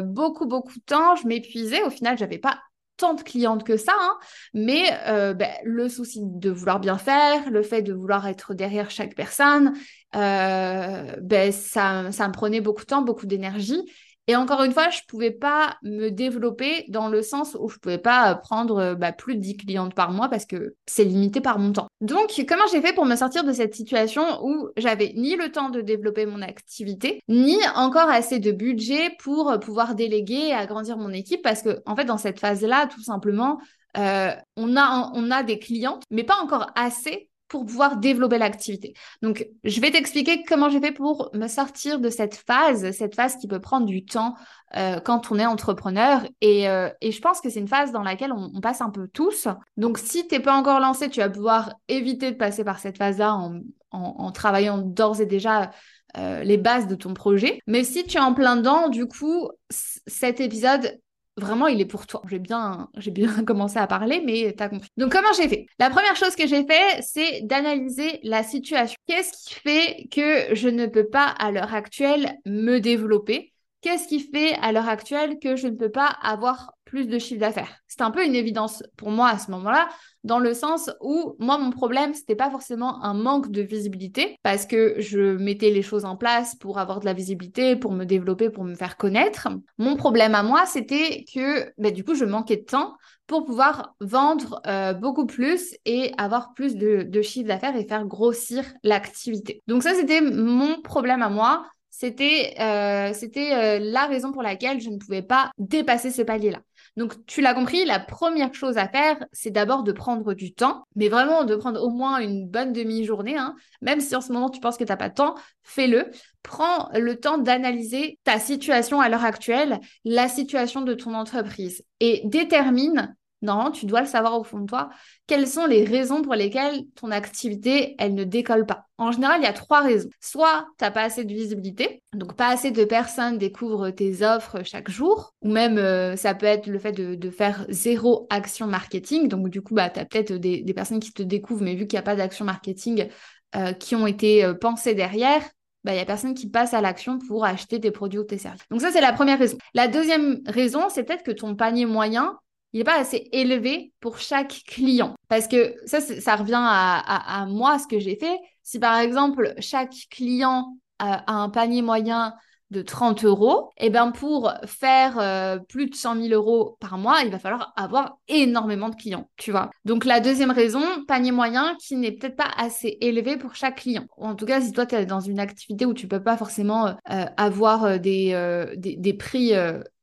beaucoup, 0.05 0.47
beaucoup 0.47 0.75
de 0.75 0.85
temps. 0.85 1.17
Je 1.17 1.27
m'épuisais. 1.27 1.83
Au 1.85 1.91
final, 1.91 2.19
j'avais 2.19 2.39
pas 2.39 2.59
tant 2.99 3.15
de 3.15 3.23
clientes 3.23 3.65
que 3.65 3.79
ça, 3.79 3.95
hein, 3.99 4.19
mais 4.53 4.85
euh, 5.07 5.33
ben, 5.33 5.51
le 5.65 5.89
souci 5.89 6.21
de 6.23 6.51
vouloir 6.51 6.81
bien 6.81 6.99
faire, 6.99 7.51
le 7.51 7.63
fait 7.63 7.81
de 7.81 7.95
vouloir 7.95 8.27
être 8.27 8.53
derrière 8.53 8.91
chaque 8.91 9.15
personne, 9.15 9.73
euh, 10.15 11.17
ben, 11.23 11.53
ça, 11.53 12.13
ça 12.13 12.29
me 12.29 12.33
prenait 12.33 12.61
beaucoup 12.61 12.83
de 12.83 12.87
temps, 12.87 13.03
beaucoup 13.03 13.27
d'énergie. 13.27 13.83
Et 14.29 14.37
encore 14.37 14.63
une 14.63 14.73
fois, 14.73 14.91
je 14.91 14.99
ne 14.99 15.07
pouvais 15.09 15.31
pas 15.31 15.79
me 15.83 16.11
développer 16.11 16.85
dans 16.89 17.09
le 17.09 17.23
sens 17.23 17.57
où 17.59 17.71
je 17.71 17.77
ne 17.77 17.79
pouvais 17.81 17.99
pas 17.99 18.35
prendre 18.35 18.95
bah, 18.95 19.11
plus 19.11 19.37
de 19.37 19.41
10 19.41 19.57
clientes 19.57 19.95
par 19.95 20.13
mois 20.13 20.29
parce 20.29 20.45
que 20.45 20.75
c'est 20.87 21.05
limité 21.05 21.41
par 21.41 21.59
mon 21.59 21.73
temps. 21.73 21.89
Donc, 22.03 22.45
comment 22.47 22.67
j'ai 22.71 22.83
fait 22.83 22.93
pour 22.93 23.07
me 23.07 23.17
sortir 23.17 23.43
de 23.43 23.53
cette 23.53 23.75
situation 23.75 24.45
où 24.45 24.69
j'avais 24.77 25.15
ni 25.17 25.35
le 25.37 25.51
temps 25.51 25.71
de 25.71 25.81
développer 25.81 26.27
mon 26.27 26.43
activité, 26.43 27.23
ni 27.29 27.57
encore 27.75 28.11
assez 28.11 28.39
de 28.39 28.53
budget 28.53 29.17
pour 29.19 29.59
pouvoir 29.61 29.95
déléguer 29.95 30.49
et 30.49 30.53
agrandir 30.53 30.99
mon 30.99 31.11
équipe? 31.11 31.41
Parce 31.43 31.63
que, 31.63 31.81
en 31.87 31.97
fait, 31.97 32.05
dans 32.05 32.19
cette 32.19 32.39
phase-là, 32.39 32.87
tout 32.87 33.03
simplement, 33.03 33.59
euh, 33.97 34.31
on, 34.57 34.77
a, 34.77 35.11
on 35.15 35.31
a 35.31 35.43
des 35.43 35.59
clientes, 35.59 36.05
mais 36.11 36.25
pas 36.25 36.37
encore 36.43 36.71
assez 36.77 37.31
pour 37.49 37.65
pouvoir 37.65 37.97
développer 37.97 38.39
l'activité. 38.39 38.95
Donc, 39.23 39.49
je 39.65 39.81
vais 39.81 39.91
t'expliquer 39.91 40.45
comment 40.45 40.69
j'ai 40.69 40.81
fait 40.81 40.93
pour 40.93 41.31
me 41.35 41.49
sortir 41.49 41.99
de 41.99 42.11
cette 42.11 42.35
phase, 42.35 42.91
cette 42.93 43.15
phase 43.15 43.37
qui 43.37 43.49
peut 43.49 43.61
prendre 43.61 43.87
du 43.87 44.05
temps 44.05 44.35
euh, 44.77 45.01
quand 45.01 45.31
on 45.31 45.39
est 45.39 45.47
entrepreneur. 45.47 46.23
Et, 46.41 46.69
euh, 46.69 46.91
et 47.01 47.11
je 47.11 47.21
pense 47.21 47.41
que 47.41 47.49
c'est 47.49 47.61
une 47.61 47.69
phase 47.69 47.91
dans 47.93 48.03
laquelle 48.03 48.33
on, 48.33 48.61
passe 48.61 48.81
un 48.81 48.91
peu 48.91 49.09
tous. 49.09 49.49
Donc, 49.77 49.99
si 49.99 50.27
tu 50.29 50.35
n'es 50.35 50.41
pas 50.41 50.55
encore 50.55 50.81
lancé, 50.81 51.09
tu 51.09 51.21
vas 51.21 51.31
pouvoir 51.31 51.75
éviter 51.89 52.31
de 52.31 52.37
passer 52.37 52.65
par 52.65 52.79
cette 52.79 52.99
phase-là 52.99 53.35
en, 53.35 53.61
en, 53.91 54.31
travaillant 54.33 54.79
d'ores 54.79 55.21
et 55.21 55.27
déjà 55.27 55.71
euh, 56.17 56.43
les 56.43 56.59
bases 56.59 56.87
de 56.87 56.95
ton 56.95 57.15
projet. 57.15 57.61
Mais 57.67 57.85
si 57.85 58.05
tu 58.05 58.17
es 58.17 58.21
en 58.21 58.35
plein 58.35 58.57
dedans, 58.57 58.89
du 58.89 59.07
coup, 59.07 59.49
cet 59.71 60.41
épisode 60.41 60.99
vraiment, 61.39 61.67
il 61.67 61.81
est 61.81 61.87
pour 61.87 62.07
toi. 62.07 62.23
J'ai 62.29 62.39
bien, 62.39 62.89
j'ai 62.97 63.11
bien 63.11 63.45
commencé 63.45 63.79
à 63.79 63.87
parler, 63.87 64.23
mais 64.25 64.55
t'as 64.57 64.69
compris. 64.69 64.89
Donc, 64.97 65.13
comment 65.13 65.33
j'ai 65.37 65.49
fait? 65.49 65.67
La 65.79 65.91
première 65.91 66.17
chose 66.17 66.37
que 66.37 66.47
j'ai 66.47 66.65
fait, 66.65 67.03
c'est 67.03 67.43
d'analyser 67.43 68.21
la 68.23 68.43
situation. 68.43 68.97
Qu'est-ce 69.07 69.33
qui 69.33 69.55
fait 69.55 70.09
que 70.11 70.55
je 70.55 70.69
ne 70.69 70.87
peux 70.87 71.07
pas, 71.09 71.27
à 71.27 71.51
l'heure 71.51 71.75
actuelle, 71.75 72.39
me 72.47 72.79
développer? 72.79 73.53
Qu'est-ce 73.81 74.09
qui 74.09 74.19
fait 74.19 74.55
à 74.55 74.73
l'heure 74.73 74.89
actuelle 74.89 75.39
que 75.39 75.55
je 75.55 75.69
ne 75.69 75.77
peux 75.77 75.91
pas 75.91 76.09
avoir 76.21 76.73
plus 76.85 77.07
de 77.07 77.19
chiffre 77.19 77.41
d'affaires? 77.41 77.77
C'est 77.87 78.01
un 78.01 78.11
peu 78.11 78.25
une 78.25 78.35
évidence 78.35 78.83
pour 78.97 79.11
moi 79.11 79.29
à 79.29 79.39
ce 79.39 79.53
moment-là, 79.53 79.89
dans 80.25 80.41
le 80.41 80.53
sens 80.53 80.91
où 81.01 81.37
moi, 81.39 81.59
mon 81.59 81.71
problème, 81.71 82.13
c'était 82.13 82.35
pas 82.35 82.51
forcément 82.51 83.05
un 83.05 83.15
manque 83.15 83.53
de 83.53 83.63
visibilité, 83.63 84.37
parce 84.43 84.67
que 84.67 84.97
je 84.99 85.37
mettais 85.37 85.71
les 85.71 85.83
choses 85.83 86.05
en 86.05 86.17
place 86.17 86.57
pour 86.57 86.79
avoir 86.79 86.99
de 86.99 87.05
la 87.05 87.13
visibilité, 87.13 87.77
pour 87.77 87.93
me 87.93 88.05
développer, 88.05 88.51
pour 88.51 88.65
me 88.65 88.75
faire 88.75 88.97
connaître. 88.97 89.49
Mon 89.79 89.95
problème 89.95 90.35
à 90.35 90.43
moi, 90.43 90.67
c'était 90.67 91.25
que 91.33 91.73
bah, 91.79 91.93
du 91.93 92.03
coup, 92.03 92.17
je 92.17 92.25
manquais 92.25 92.57
de 92.57 92.65
temps 92.65 92.97
pour 93.29 93.45
pouvoir 93.45 93.95
vendre 94.01 94.61
euh, 94.67 94.93
beaucoup 94.93 95.27
plus 95.27 95.77
et 95.85 96.13
avoir 96.19 96.53
plus 96.55 96.75
de, 96.75 97.03
de 97.03 97.23
chiffre 97.23 97.47
d'affaires 97.47 97.77
et 97.77 97.87
faire 97.87 98.07
grossir 98.07 98.65
l'activité. 98.83 99.63
Donc 99.69 99.85
ça, 99.85 99.95
c'était 99.95 100.21
mon 100.21 100.81
problème 100.81 101.23
à 101.23 101.29
moi 101.29 101.65
c'était 101.99 102.55
euh, 102.61 103.13
euh, 103.13 103.79
la 103.81 104.07
raison 104.07 104.31
pour 104.31 104.45
laquelle 104.45 104.81
je 104.81 104.89
ne 104.89 104.99
pouvais 104.99 105.21
pas 105.21 105.51
dépasser 105.59 106.13
ce 106.13 106.23
palier-là. 106.23 106.61
Donc, 106.97 107.27
tu 107.27 107.41
l'as 107.41 107.55
compris, 107.55 107.85
la 107.85 107.99
première 107.99 108.55
chose 108.55 108.79
à 108.79 108.87
faire, 108.87 109.17
c'est 109.33 109.51
d'abord 109.51 109.83
de 109.83 109.91
prendre 109.91 110.33
du 110.33 110.55
temps, 110.55 110.85
mais 110.95 111.09
vraiment 111.09 111.43
de 111.43 111.57
prendre 111.57 111.83
au 111.83 111.91
moins 111.91 112.21
une 112.21 112.47
bonne 112.47 112.73
demi-journée. 112.73 113.37
Hein. 113.37 113.57
Même 113.83 114.01
si 114.01 114.15
en 114.15 114.21
ce 114.21 114.33
moment 114.33 114.49
tu 114.49 114.61
penses 114.61 114.77
que 114.77 114.85
tu 114.85 114.93
n'as 114.93 114.97
pas 114.97 115.09
de 115.09 115.15
temps, 115.15 115.35
fais-le. 115.65 116.13
Prends 116.45 116.89
le 116.95 117.19
temps 117.19 117.37
d'analyser 117.37 118.21
ta 118.23 118.39
situation 118.39 119.01
à 119.01 119.09
l'heure 119.09 119.25
actuelle, 119.25 119.81
la 120.05 120.29
situation 120.29 120.83
de 120.83 120.95
ton 120.95 121.15
entreprise 121.15 121.83
et 121.99 122.23
détermine 122.25 123.17
normalement, 123.43 123.71
tu 123.71 123.87
dois 123.87 124.01
le 124.01 124.07
savoir 124.07 124.39
au 124.39 124.45
fond 124.45 124.61
de 124.61 124.67
toi. 124.67 124.91
Quelles 125.27 125.47
sont 125.47 125.67
les 125.67 125.85
raisons 125.85 126.23
pour 126.23 126.35
lesquelles 126.35 126.85
ton 126.95 127.11
activité, 127.11 127.95
elle 127.99 128.15
ne 128.15 128.25
décolle 128.25 128.67
pas 128.67 128.87
En 128.99 129.13
général, 129.13 129.41
il 129.41 129.45
y 129.45 129.49
a 129.49 129.53
trois 129.53 129.81
raisons. 129.81 130.09
Soit 130.21 130.67
tu 130.79 130.85
n'as 130.85 130.91
pas 130.91 131.03
assez 131.03 131.25
de 131.25 131.33
visibilité, 131.33 132.03
donc 132.13 132.35
pas 132.35 132.49
assez 132.49 132.71
de 132.71 132.85
personnes 132.85 133.39
découvrent 133.39 133.91
tes 133.91 134.23
offres 134.23 134.63
chaque 134.65 134.91
jour, 134.91 135.35
ou 135.43 135.51
même 135.51 135.79
euh, 135.79 136.17
ça 136.17 136.35
peut 136.35 136.47
être 136.47 136.67
le 136.67 136.79
fait 136.79 136.93
de, 136.93 137.31
faire 137.31 137.67
zéro 137.69 138.27
action 138.31 138.67
marketing. 138.67 139.29
Donc 139.29 139.49
du 139.49 139.63
coup, 139.63 139.75
bah, 139.75 139.91
tu 139.91 140.01
as 140.01 140.05
peut-être 140.05 140.33
des, 140.33 140.75
personnes 140.75 141.01
qui 141.01 141.13
te 141.13 141.23
découvrent, 141.23 141.63
mais 141.63 141.75
vu 141.75 141.87
qu'il 141.87 141.97
n'y 141.97 142.01
a 142.01 142.03
pas 142.03 142.17
d'action 142.17 142.45
marketing 142.45 143.09
euh, 143.55 143.73
qui 143.73 143.95
ont 143.95 144.07
été 144.07 144.45
euh, 144.45 144.55
pensées 144.55 144.95
derrière, 144.95 145.43
il 145.85 145.89
bah, 145.89 145.93
n'y 145.95 146.01
a 146.01 146.05
personne 146.05 146.35
qui 146.35 146.49
passe 146.51 146.75
à 146.75 146.81
l'action 146.81 147.19
pour 147.19 147.45
acheter 147.45 147.81
tes 147.81 147.91
produits 147.91 148.19
ou 148.19 148.25
tes 148.25 148.37
services. 148.37 148.67
Donc 148.71 148.81
ça, 148.81 148.91
c'est 148.91 149.01
la 149.01 149.13
première 149.13 149.39
raison. 149.39 149.57
La 149.75 149.89
deuxième 149.89 150.41
raison, 150.47 150.89
c'est 150.89 151.05
peut-être 151.05 151.23
que 151.23 151.31
ton 151.31 151.55
panier 151.55 151.87
moyen, 151.87 152.37
il 152.73 152.79
n'est 152.79 152.85
pas 152.85 152.99
assez 152.99 153.29
élevé 153.33 153.93
pour 154.01 154.19
chaque 154.19 154.63
client. 154.67 155.15
Parce 155.29 155.49
que 155.49 155.75
ça, 155.87 156.01
ça 156.01 156.37
revient 156.37 156.61
à, 156.61 157.47
moi, 157.49 157.79
ce 157.79 157.87
que 157.87 157.99
j'ai 157.99 158.17
fait. 158.17 158.39
Si 158.63 158.79
par 158.79 158.99
exemple, 158.99 159.55
chaque 159.59 159.95
client 160.11 160.77
a 160.99 161.33
un 161.33 161.49
panier 161.49 161.83
moyen 161.83 162.35
de 162.71 162.83
30 162.83 163.25
euros, 163.25 163.71
et 163.79 163.87
eh 163.87 163.91
ben 163.91 164.13
pour 164.13 164.53
faire 164.67 165.19
euh, 165.19 165.59
plus 165.59 165.87
de 165.89 165.95
100 165.95 166.21
000 166.21 166.29
euros 166.35 166.77
par 166.81 166.99
mois, 166.99 167.21
il 167.25 167.31
va 167.31 167.39
falloir 167.39 167.73
avoir 167.77 168.19
énormément 168.29 168.91
de 168.91 168.95
clients, 168.95 169.31
tu 169.39 169.53
vois. 169.53 169.71
Donc 169.87 170.05
la 170.05 170.21
deuxième 170.21 170.51
raison, 170.51 170.83
panier 171.07 171.33
moyen 171.33 171.75
qui 171.81 171.97
n'est 171.97 172.13
peut-être 172.13 172.37
pas 172.37 172.51
assez 172.59 172.99
élevé 173.01 173.39
pour 173.39 173.55
chaque 173.55 173.77
client. 173.77 174.05
En 174.19 174.35
tout 174.35 174.45
cas, 174.45 174.61
si 174.61 174.73
toi 174.73 174.85
tu 174.85 174.97
es 174.97 175.07
dans 175.07 175.21
une 175.21 175.41
activité 175.41 175.87
où 175.87 175.95
tu 175.95 176.09
peux 176.09 176.23
pas 176.23 176.37
forcément 176.37 176.89
euh, 176.89 177.25
avoir 177.39 177.85
euh, 177.85 177.97
des, 177.97 178.75
des, 178.77 179.15
prix 179.15 179.53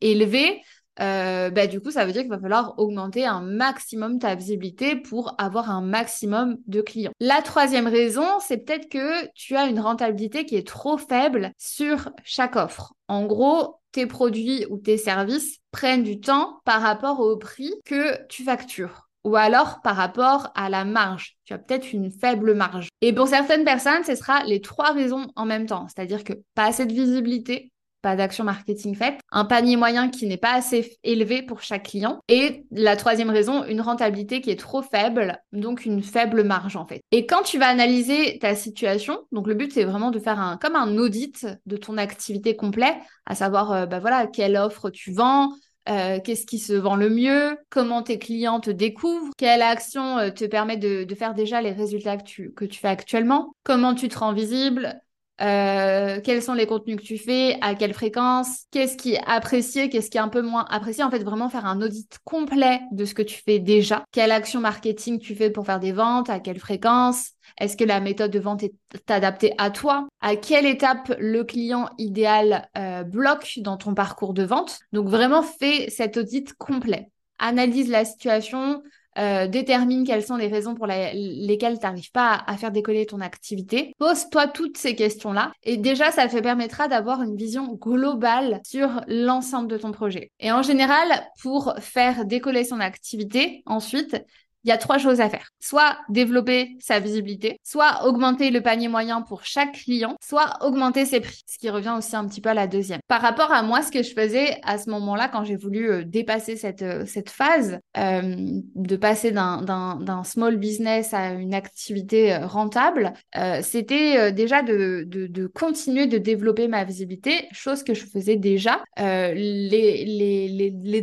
élevés, 0.02 0.62
euh, 1.02 1.50
bah, 1.50 1.68
du 1.68 1.82
coup, 1.82 1.92
ça 1.92 2.06
veut 2.06 2.12
dire 2.12 2.22
qu'il 2.22 2.32
va 2.32 2.40
falloir 2.40 2.76
augmenter 2.78 3.26
un 3.26 3.42
maximum 3.42 4.20
ta 4.20 4.36
visibilité 4.36 4.96
pour 4.96 5.36
avoir 5.38 5.70
un 5.70 5.82
maximum 5.82 6.58
de 6.68 6.82
clients. 6.82 7.12
La 7.20 7.42
troisième 7.42 7.88
raison, 7.88 8.26
c'est 8.40 8.58
peut-être 8.58 8.90
que 8.90 9.28
tu 9.34 9.56
as 9.56 9.68
une 9.68 9.80
rentabilité 9.80 10.46
qui 10.46 10.56
est 10.56 10.68
trop 10.68 10.98
faible 10.98 11.52
sur 11.58 12.10
chaque 12.24 12.56
offre. 12.56 12.94
En 13.08 13.26
gros, 13.26 13.80
tes 13.92 14.08
produits 14.08 14.66
ou 14.70 14.78
tes 14.78 14.98
services 14.98 15.60
prennent 15.72 16.04
du 16.04 16.20
temps 16.20 16.60
par 16.66 16.82
rapport 16.82 17.20
au 17.20 17.38
prix 17.38 17.74
que 17.86 18.26
tu 18.28 18.44
factures 18.44 19.06
ou 19.26 19.36
alors 19.36 19.82
par 19.82 19.96
rapport 19.96 20.52
à 20.56 20.70
la 20.70 20.86
marge. 20.86 21.36
Tu 21.46 21.54
as 21.54 21.58
peut-être 21.58 21.92
une 21.92 22.12
faible 22.12 22.54
marge. 22.54 22.90
Et 23.02 23.12
pour 23.12 23.28
certaines 23.28 23.66
personnes, 23.66 24.04
ce 24.06 24.16
sera 24.16 24.44
les 24.44 24.62
trois 24.62 24.92
raisons 24.92 25.28
en 25.36 25.46
même 25.46 25.66
temps. 25.66 25.88
C'est-à-dire 25.88 26.24
que 26.24 26.34
pas 26.54 26.66
assez 26.66 26.86
de 26.86 26.94
visibilité, 26.94 27.72
pas 28.06 28.16
d'action 28.16 28.44
marketing 28.44 28.94
faite, 28.94 29.20
un 29.32 29.46
panier 29.46 29.78
moyen 29.78 30.10
qui 30.10 30.28
n'est 30.28 30.38
pas 30.38 30.54
assez 30.54 31.00
élevé 31.04 31.42
pour 31.42 31.64
chaque 31.64 31.88
client, 31.88 32.20
et 32.28 32.64
la 32.70 32.96
troisième 32.96 33.32
raison, 33.32 33.66
une 33.66 33.82
rentabilité 33.82 34.42
qui 34.42 34.52
est 34.52 34.60
trop 34.60 34.84
faible, 34.84 35.40
donc 35.54 35.86
une 35.86 36.04
faible 36.04 36.44
marge 36.44 36.76
en 36.76 36.86
fait. 36.86 37.02
Et 37.12 37.26
quand 37.26 37.42
tu 37.42 37.58
vas 37.58 37.66
analyser 37.66 38.38
ta 38.38 38.54
situation, 38.54 39.22
donc 39.32 39.48
le 39.48 39.56
but 39.56 39.74
c'est 39.74 39.86
vraiment 39.86 40.12
de 40.12 40.20
faire 40.20 40.40
un 40.40 40.58
comme 40.58 40.76
un 40.76 41.00
audit 41.00 41.48
de 41.66 41.78
ton 41.78 41.98
activité 41.98 42.56
complet, 42.56 42.94
à 43.26 43.34
savoir 43.34 43.72
euh, 43.72 43.86
bah 43.88 43.98
voilà 43.98 44.28
quelle 44.28 44.56
offre 44.56 44.92
tu 44.92 45.12
vends, 45.12 45.54
euh, 45.90 46.20
qu'est-ce 46.24 46.46
qui 46.46 46.60
se 46.60 46.74
vend 46.74 46.96
le 46.96 47.10
mieux, 47.10 47.58
comment 47.72 48.04
tes 48.04 48.20
clients 48.20 48.60
te 48.60 48.70
découvrent, 48.70 49.32
quelle 49.36 49.64
action 49.64 50.20
euh, 50.20 50.30
te 50.30 50.46
permet 50.46 50.78
de, 50.78 51.08
faire 51.16 51.34
déjà 51.34 51.60
les 51.60 51.72
résultats 51.72 52.18
que 52.18 52.24
tu, 52.24 52.54
que 52.54 52.66
tu 52.66 52.80
fais 52.80 52.88
actuellement, 52.88 53.56
comment 53.64 53.96
tu 53.96 54.10
te 54.10 54.18
rends 54.20 54.34
visible, 54.34 55.00
euh, 55.42 56.22
quels 56.22 56.42
sont 56.42 56.54
les 56.54 56.66
contenus 56.66 56.98
que 56.98 57.04
tu 57.04 57.18
fais, 57.18 57.58
à 57.62 57.76
quelle 57.76 57.94
fréquence, 57.94 58.66
qu'est-ce 58.72 58.96
qui 58.96 59.16
est 59.16 59.22
apprécié, 59.26 59.90
qu'est-ce 59.90 60.10
qui 60.10 60.18
est 60.18 60.22
un 60.22 60.30
peu 60.30 60.42
moins 60.42 60.66
apprécié. 60.70 61.04
En 61.04 61.12
fait, 61.12 61.24
vraiment 61.24 61.50
faire 61.50 61.66
un 61.66 61.82
audit 61.82 62.18
complet 62.24 62.80
de 62.92 63.06
ce 63.06 63.14
que 63.14 63.22
tu 63.22 63.42
fais 63.44 63.60
déjà. 63.60 64.04
Quelle 64.12 64.32
action 64.32 64.62
marketing 64.62 65.20
tu 65.20 65.36
fais 65.36 65.50
pour 65.50 65.66
faire 65.66 65.80
des 65.80 65.92
ventes, 65.92 66.30
à 66.30 66.40
quelle 66.40 66.60
fréquence, 66.60 67.32
est-ce 67.60 67.76
que 67.78 67.84
la 67.84 68.00
méthode 68.00 68.32
de 68.32 68.40
vente 68.40 68.64
est 68.64 68.74
adaptée 69.10 69.54
à 69.58 69.70
toi 69.72 70.08
À 70.22 70.36
quelle 70.36 70.66
étape 70.66 71.14
le 71.20 71.44
client 71.44 71.90
idéal 71.98 72.70
euh, 72.78 73.04
bloque 73.04 73.60
dans 73.60 73.78
ton 73.78 73.94
parcours 73.94 74.34
de 74.34 74.44
vente 74.44 74.80
Donc 74.94 75.08
vraiment 75.08 75.44
fais 75.44 75.90
cet 75.90 76.18
audit 76.18 76.54
complet. 76.54 77.10
Analyse 77.40 77.90
la 77.90 78.06
situation, 78.06 78.82
euh, 79.18 79.48
détermine 79.48 80.06
quelles 80.06 80.24
sont 80.24 80.36
les 80.36 80.48
raisons 80.48 80.76
pour 80.76 80.88
lesquelles 80.88 81.80
tu 81.80 81.86
n'arrives 81.86 82.12
pas 82.12 82.44
à, 82.48 82.58
faire 82.58 82.72
décoller 82.72 83.06
ton 83.06 83.22
activité. 83.22 83.94
Pose-toi 83.98 84.48
toutes 84.48 84.78
ces 84.78 84.96
questions-là 84.96 85.52
et 85.64 85.78
déjà, 85.78 86.12
ça 86.12 86.28
te 86.28 86.38
permettra 86.40 86.88
d'avoir 86.88 87.22
une 87.22 87.36
vision 87.36 87.74
globale 87.74 88.62
sur 88.66 89.02
l'ensemble 89.08 89.68
de 89.68 89.78
ton 89.78 89.92
projet. 89.92 90.32
Et 90.40 90.52
en 90.52 90.62
général, 90.62 91.08
pour 91.42 91.74
faire 91.80 92.26
décoller 92.26 92.64
son 92.64 92.80
activité, 92.80 93.64
ensuite, 93.66 94.24
il 94.66 94.70
y 94.70 94.72
a 94.72 94.78
trois 94.78 94.98
choses 94.98 95.22
à 95.22 95.30
faire. 95.30 95.52
Soit 95.60 95.96
développer 96.10 96.76
sa 96.80 97.00
visibilité, 97.00 97.60
soit 97.64 98.06
augmenter 98.06 98.50
le 98.50 98.62
panier 98.62 98.88
moyen 98.88 99.22
pour 99.22 99.46
chaque 99.46 99.74
client, 99.74 100.16
soit 100.22 100.58
augmenter 100.62 101.06
ses 101.06 101.20
prix, 101.20 101.44
ce 101.46 101.60
qui 101.60 101.70
revient 101.70 101.94
aussi 101.96 102.16
un 102.16 102.28
petit 102.28 102.42
peu 102.42 102.50
à 102.50 102.56
la 102.56 102.66
deuxième. 102.66 103.00
Par 103.08 103.22
rapport 103.22 103.52
à 103.52 103.62
moi, 103.62 103.84
ce 103.84 103.92
que 103.92 104.02
je 104.02 104.14
faisais 104.14 104.60
à 104.64 104.80
ce 104.80 104.90
moment-là, 104.90 105.30
quand 105.30 105.44
j'ai 105.44 105.56
voulu 105.56 105.92
euh, 105.92 106.04
dépasser 106.04 106.56
cette, 106.56 106.82
euh, 106.82 107.06
phase, 107.28 107.80
euh, 107.98 108.36
de 108.76 108.96
passer 108.96 109.32
d'un 109.32 110.24
small 110.24 110.58
business 110.58 111.14
à 111.14 111.34
une 111.34 111.54
activité 111.54 112.36
rentable, 112.38 113.14
c'était 113.62 114.32
déjà 114.32 114.62
de, 114.64 115.48
continuer 115.54 116.08
de 116.08 116.18
développer 116.18 116.68
ma 116.68 116.84
visibilité, 116.84 117.48
chose 117.52 117.84
que 117.84 117.94
je 117.94 118.06
faisais 118.06 118.36
déjà. 118.36 118.84
les, 118.98 119.82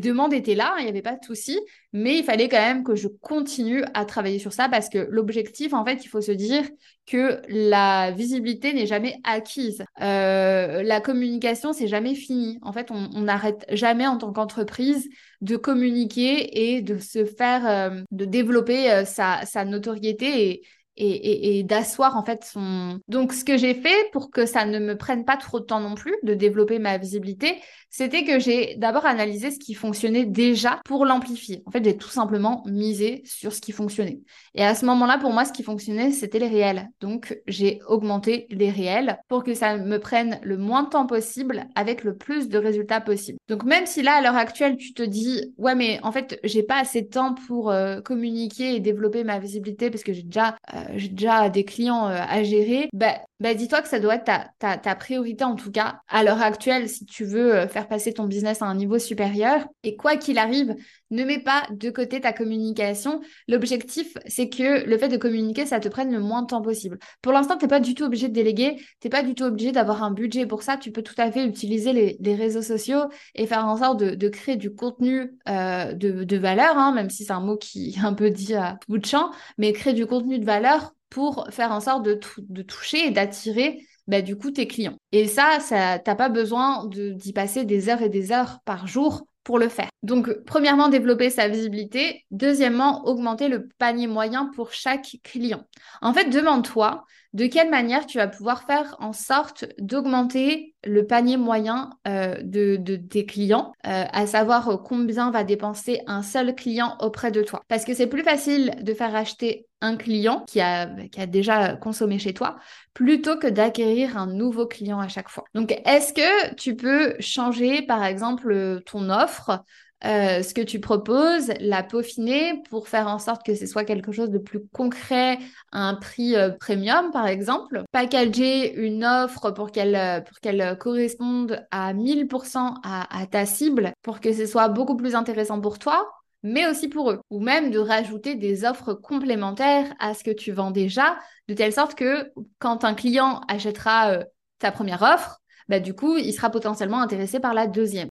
demandes 0.03 0.33
étaient 0.33 0.55
là, 0.55 0.75
il 0.79 0.85
n'y 0.85 0.91
avait 0.91 1.03
pas 1.03 1.17
de 1.17 1.25
souci, 1.25 1.59
mais 1.93 2.19
il 2.19 2.25
fallait 2.25 2.49
quand 2.49 2.59
même 2.59 2.85
que 2.85 2.95
je 2.95 3.09
continue 3.09 3.85
à 3.93 4.05
travailler 4.05 4.39
sur 4.39 4.53
ça 4.53 4.69
parce 4.69 4.89
que 4.89 5.07
l'objectif, 5.11 5.75
en 5.75 5.85
fait, 5.85 6.05
il 6.05 6.09
faut 6.09 6.23
se 6.23 6.33
dire 6.33 6.65
que 7.07 7.43
la 7.49 8.13
visibilité 8.13 8.73
n'est 8.73 8.87
jamais 8.87 9.19
acquise. 9.25 9.85
Euh, 10.01 10.83
la 10.83 11.01
communication, 11.01 11.73
c'est 11.73 11.89
jamais 11.89 12.15
fini. 12.15 12.59
En 12.63 12.73
fait, 12.73 12.91
on 12.91 13.21
n'arrête 13.21 13.67
jamais 13.71 14.07
en 14.07 14.17
tant 14.17 14.33
qu'entreprise 14.33 15.09
de 15.43 15.57
communiquer 15.57 16.75
et 16.75 16.83
de 16.83 16.99
se 16.99 17.25
faire, 17.25 17.67
euh, 17.67 18.03
de 18.11 18.25
développer 18.25 18.91
euh, 18.91 19.05
sa, 19.05 19.65
notoriété 19.65 20.63
et, 20.97 21.63
d'asseoir 21.63 22.17
en 22.17 22.25
fait 22.25 22.45
son. 22.45 23.01
Donc, 23.09 23.33
ce 23.33 23.45
que 23.45 23.57
j'ai 23.57 23.75
fait 23.75 24.11
pour 24.13 24.31
que 24.31 24.47
ça 24.47 24.65
ne 24.65 24.79
me 24.79 24.97
prenne 24.97 25.25
pas 25.25 25.37
trop 25.37 25.61
de 25.61 25.65
temps 25.65 25.81
non 25.81 25.95
plus 25.95 26.15
de 26.23 26.35
développer 26.35 26.79
ma 26.79 26.99
visibilité, 26.99 27.57
c'était 27.89 28.25
que 28.25 28.39
j'ai 28.39 28.75
d'abord 28.77 29.05
analysé 29.05 29.51
ce 29.51 29.59
qui 29.59 29.75
fonctionnait 29.75 30.25
déjà 30.25 30.81
pour 30.85 31.05
l'amplifier. 31.05 31.63
En 31.67 31.71
fait, 31.71 31.85
j'ai 31.85 31.97
tout 31.97 32.09
simplement 32.09 32.63
misé 32.67 33.23
sur 33.27 33.53
ce 33.53 33.61
qui 33.61 33.73
fonctionnait. 33.73 34.21
Et 34.55 34.65
à 34.65 34.75
ce 34.75 34.87
moment-là, 34.87 35.19
pour 35.19 35.33
moi, 35.33 35.45
ce 35.45 35.53
qui 35.53 35.63
fonctionnait, 35.63 36.11
c'était 36.11 36.39
les 36.39 36.49
réels. 36.49 36.89
Donc, 37.01 37.39
j'ai 37.47 37.81
augmenté 37.87 38.47
les 38.51 38.71
réels 38.71 39.19
pour 39.29 39.45
que 39.45 39.55
ça 39.55 39.77
me 39.77 39.99
prenne 39.99 40.41
le 40.43 40.57
moins 40.57 40.85
de 40.85 40.89
temps 40.89 41.07
possible 41.07 41.67
avec 41.75 42.03
le 42.03 42.17
plus 42.17 42.49
de 42.49 42.59
résultats 42.59 43.01
possible. 43.01 43.39
Donc, 43.49 43.65
même 43.65 43.87
si 43.87 44.03
là, 44.03 44.15
à 44.15 44.23
l'heure 44.23 44.37
actuelle, 44.37 44.77
tu 44.77 44.95
te 44.95 45.03
dis, 45.03 45.53
ouais, 45.59 45.75
mais 45.75 46.01
en 46.03 46.13
fait, 46.13 46.41
j'ai 46.45 46.63
pas 46.63 46.81
assez 46.81 47.03
de 47.03 47.09
temps 47.09 47.35
pour 47.47 47.71
euh, 47.71 48.01
communiquer 48.01 48.75
et 48.75 48.81
développer 48.81 49.25
ma 49.25 49.39
visibilité 49.39 49.91
parce 49.91 50.03
que 50.03 50.13
j'ai 50.13 50.23
déjà 50.23 50.57
euh, 50.75 50.82
j'ai 50.95 51.09
déjà 51.09 51.49
des 51.49 51.65
clients 51.65 52.09
euh, 52.09 52.17
à 52.17 52.43
gérer, 52.43 52.89
bah, 52.93 53.21
bah, 53.41 53.55
dis-toi 53.55 53.83
que 53.83 53.89
ça 53.89 54.01
doit 54.01 54.17
être 54.17 54.25
ta, 54.59 54.79
ta, 54.79 54.95
priorité 54.95 55.45
en 55.45 55.57
tout 55.57 55.71
cas 55.71 56.01
à 56.09 56.23
l'heure 56.23 56.41
actuelle 56.41 56.89
si 56.89 57.05
tu 57.07 57.25
veux 57.25 57.55
euh, 57.55 57.69
faire 57.69 57.89
passer 57.89 58.13
ton 58.13 58.27
business 58.27 58.63
à 58.63 58.67
un 58.67 58.75
niveau 58.75 58.99
supérieur. 58.99 59.67
Et 59.83 59.97
quoi 59.97 60.17
qu'il 60.17 60.39
arrive, 60.39 60.75
ne 61.13 61.25
mets 61.25 61.39
pas 61.39 61.67
de 61.71 61.91
côté 61.91 62.21
ta 62.21 62.33
communication. 62.33 63.21
L'objectif, 63.49 64.15
c'est 64.27 64.49
que 64.49 64.85
le 64.87 64.99
fait 64.99 65.09
de 65.09 65.17
communiquer, 65.17 65.67
ça 65.67 65.81
te 65.81 65.89
prenne 65.89 66.13
le 66.13 66.21
moins 66.21 66.43
de 66.43 66.49
temps 66.49 66.63
possible. 66.63 66.99
Pour 67.21 67.33
l'instant, 67.33 67.57
tu 67.57 67.65
n'es 67.65 67.69
pas 67.69 67.81
du 67.81 67.95
tout 67.95 68.05
obligé 68.05 68.29
de 68.29 68.35
déléguer, 68.35 68.77
tu 69.01 69.07
n'es 69.07 69.11
pas 69.11 69.23
du 69.23 69.35
tout 69.35 69.45
obligé 69.45 69.73
d'avoir 69.73 70.03
un 70.03 70.11
budget 70.11 70.47
pour 70.47 70.63
ça. 70.63 70.77
Tu 70.77 70.91
peux 70.93 71.03
tout 71.03 71.15
à 71.19 71.31
fait 71.31 71.47
utiliser 71.47 71.93
les, 71.93 72.35
réseaux 72.35 72.63
sociaux 72.63 73.03
et 73.35 73.47
faire 73.47 73.67
en 73.67 73.77
sorte 73.77 74.01
de, 74.01 74.29
créer 74.29 74.57
du 74.57 74.75
contenu 74.75 75.37
euh, 75.49 75.93
de, 75.93 76.37
valeur, 76.37 76.79
hein, 76.79 76.93
même 76.93 77.11
si 77.11 77.25
c'est 77.25 77.33
un 77.33 77.41
mot 77.41 77.57
qui 77.57 77.95
est 77.97 78.05
un 78.05 78.15
peu 78.15 78.31
dit 78.31 78.55
à 78.55 78.79
bout 78.89 78.99
de 78.99 79.07
champ, 79.07 79.31
mais 79.59 79.73
créer 79.73 79.93
du 79.93 80.07
contenu 80.07 80.39
de 80.39 80.45
valeur 80.45 80.95
pour 81.11 81.47
faire 81.51 81.73
en 81.73 81.81
sorte 81.81 82.05
de, 82.05 82.19
de 82.39 82.63
toucher 82.63 83.07
et 83.07 83.11
d'attirer 83.11 83.87
bah, 84.07 84.23
du 84.23 84.37
coup 84.37 84.51
tes 84.51 84.67
clients. 84.67 84.97
Et 85.13 85.27
ça, 85.27 85.61
ça 85.61 85.99
t'as 85.99 86.15
pas 86.15 86.29
besoin 86.29 86.87
d'y 86.87 87.33
passer 87.33 87.65
des 87.65 87.89
heures 87.89 88.03
et 88.03 88.09
des 88.09 88.33
heures 88.33 88.61
par 88.65 88.87
jour 88.87 89.27
pour 89.45 89.59
le 89.59 89.69
faire. 89.69 89.89
Donc, 90.03 90.31
premièrement, 90.47 90.89
développer 90.89 91.31
sa 91.31 91.49
visibilité. 91.49 92.25
Deuxièmement, 92.31 93.07
augmenter 93.07 93.49
le 93.49 93.69
panier 93.79 94.07
moyen 94.07 94.51
pour 94.55 94.73
chaque 94.73 95.17
client. 95.23 95.65
En 96.01 96.13
fait, 96.13 96.31
demande-toi 96.31 97.05
de 97.33 97.47
quelle 97.47 97.71
manière 97.71 98.07
tu 98.07 98.19
vas 98.19 98.29
pouvoir 98.29 98.65
faire 98.65 98.97
en 98.99 99.13
sorte 99.13 99.65
d'augmenter 99.79 100.75
le 100.85 101.07
panier 101.07 101.37
moyen 101.37 101.91
euh, 102.07 102.37
de, 102.43 102.77
tes 102.97 103.25
clients, 103.25 103.73
euh, 103.87 104.05
à 104.13 104.27
savoir 104.27 104.83
combien 104.85 105.31
va 105.31 105.45
dépenser 105.45 106.01
un 106.07 106.23
seul 106.23 106.55
client 106.55 106.97
auprès 107.01 107.31
de 107.31 107.43
toi? 107.43 107.63
Parce 107.69 107.85
que 107.85 107.95
c'est 107.95 108.07
plus 108.07 108.23
facile 108.23 108.75
de 108.83 108.93
faire 108.93 109.15
acheter 109.15 109.67
un 109.81 109.97
client 109.97 110.45
qui 110.47 110.61
a, 110.61 110.87
qui 111.11 111.21
a 111.21 111.27
déjà 111.27 111.77
consommé 111.77 112.19
chez 112.19 112.35
toi 112.35 112.57
plutôt 112.95 113.37
que 113.39 113.47
d'acquérir 113.47 114.17
un 114.17 114.27
nouveau 114.27 114.67
client 114.67 115.01
à 115.01 115.09
chaque 115.09 115.29
fois. 115.29 115.45
Donc, 115.55 115.73
est-ce 115.85 116.13
que 116.13 116.55
tu 116.55 116.77
peux 116.77 117.15
changer, 117.19 117.83
par 117.83 118.05
exemple, 118.05 118.83
ton 118.87 119.11
offre 119.11 119.65
euh, 120.05 120.43
ce 120.43 120.53
que 120.53 120.61
tu 120.61 120.81
proposes, 120.81 121.53
la 121.61 121.83
peaufiner 121.83 122.63
pour 122.71 122.89
faire 122.89 123.07
en 123.07 123.19
sorte 123.19 123.47
que 123.47 123.55
ce 123.55 123.67
soit 123.67 123.85
quelque 123.85 124.11
chose 124.11 124.31
de 124.31 124.39
plus 124.39 124.67
concret 124.73 125.39
à 125.71 125.89
un 125.89 125.95
prix 125.95 126.35
euh, 126.35 126.51
premium, 126.51 127.13
par 127.13 127.27
exemple. 127.29 127.83
Packager 127.93 128.75
une 128.75 129.05
offre 129.05 129.53
pour 129.53 129.71
qu'elle 129.71 129.95
euh, 129.95 130.21
pour 130.21 130.41
qu'elle 130.41 130.77
corresponde 130.79 131.65
à 131.71 131.95
1000% 131.95 132.75
à, 132.83 133.27
ta 133.27 133.47
cible, 133.47 133.93
pour 134.03 134.21
que 134.21 134.33
ce 134.33 134.47
soit 134.47 134.69
beaucoup 134.69 134.97
plus 134.97 135.15
intéressant 135.15 135.61
pour 135.61 135.79
toi, 135.79 136.11
mais 136.43 136.67
aussi 136.67 136.89
pour 136.89 137.11
eux. 137.13 137.21
Ou 137.31 137.41
même 137.41 137.71
de 137.71 137.79
rajouter 137.79 138.35
des 138.35 138.65
offres 138.65 138.95
complémentaires 138.95 139.95
à 140.01 140.15
ce 140.15 140.25
que 140.25 140.33
tu 140.33 140.51
vends 140.51 140.73
déjà, 140.73 141.17
de 141.49 141.55
telle 141.55 141.73
sorte 141.73 141.95
que 141.95 142.33
quand 142.59 142.85
un 142.85 142.95
client 142.95 143.41
achètera 143.49 144.19
ta 144.59 144.73
première 144.73 145.03
offre, 145.03 145.39
bah, 145.69 145.81
du 145.81 145.95
coup, 145.95 146.17
il 146.17 146.33
sera 146.33 146.51
potentiellement 146.51 147.01
intéressé 147.01 147.39
par 147.39 147.55
la 147.55 147.69
deuxième. 147.69 148.09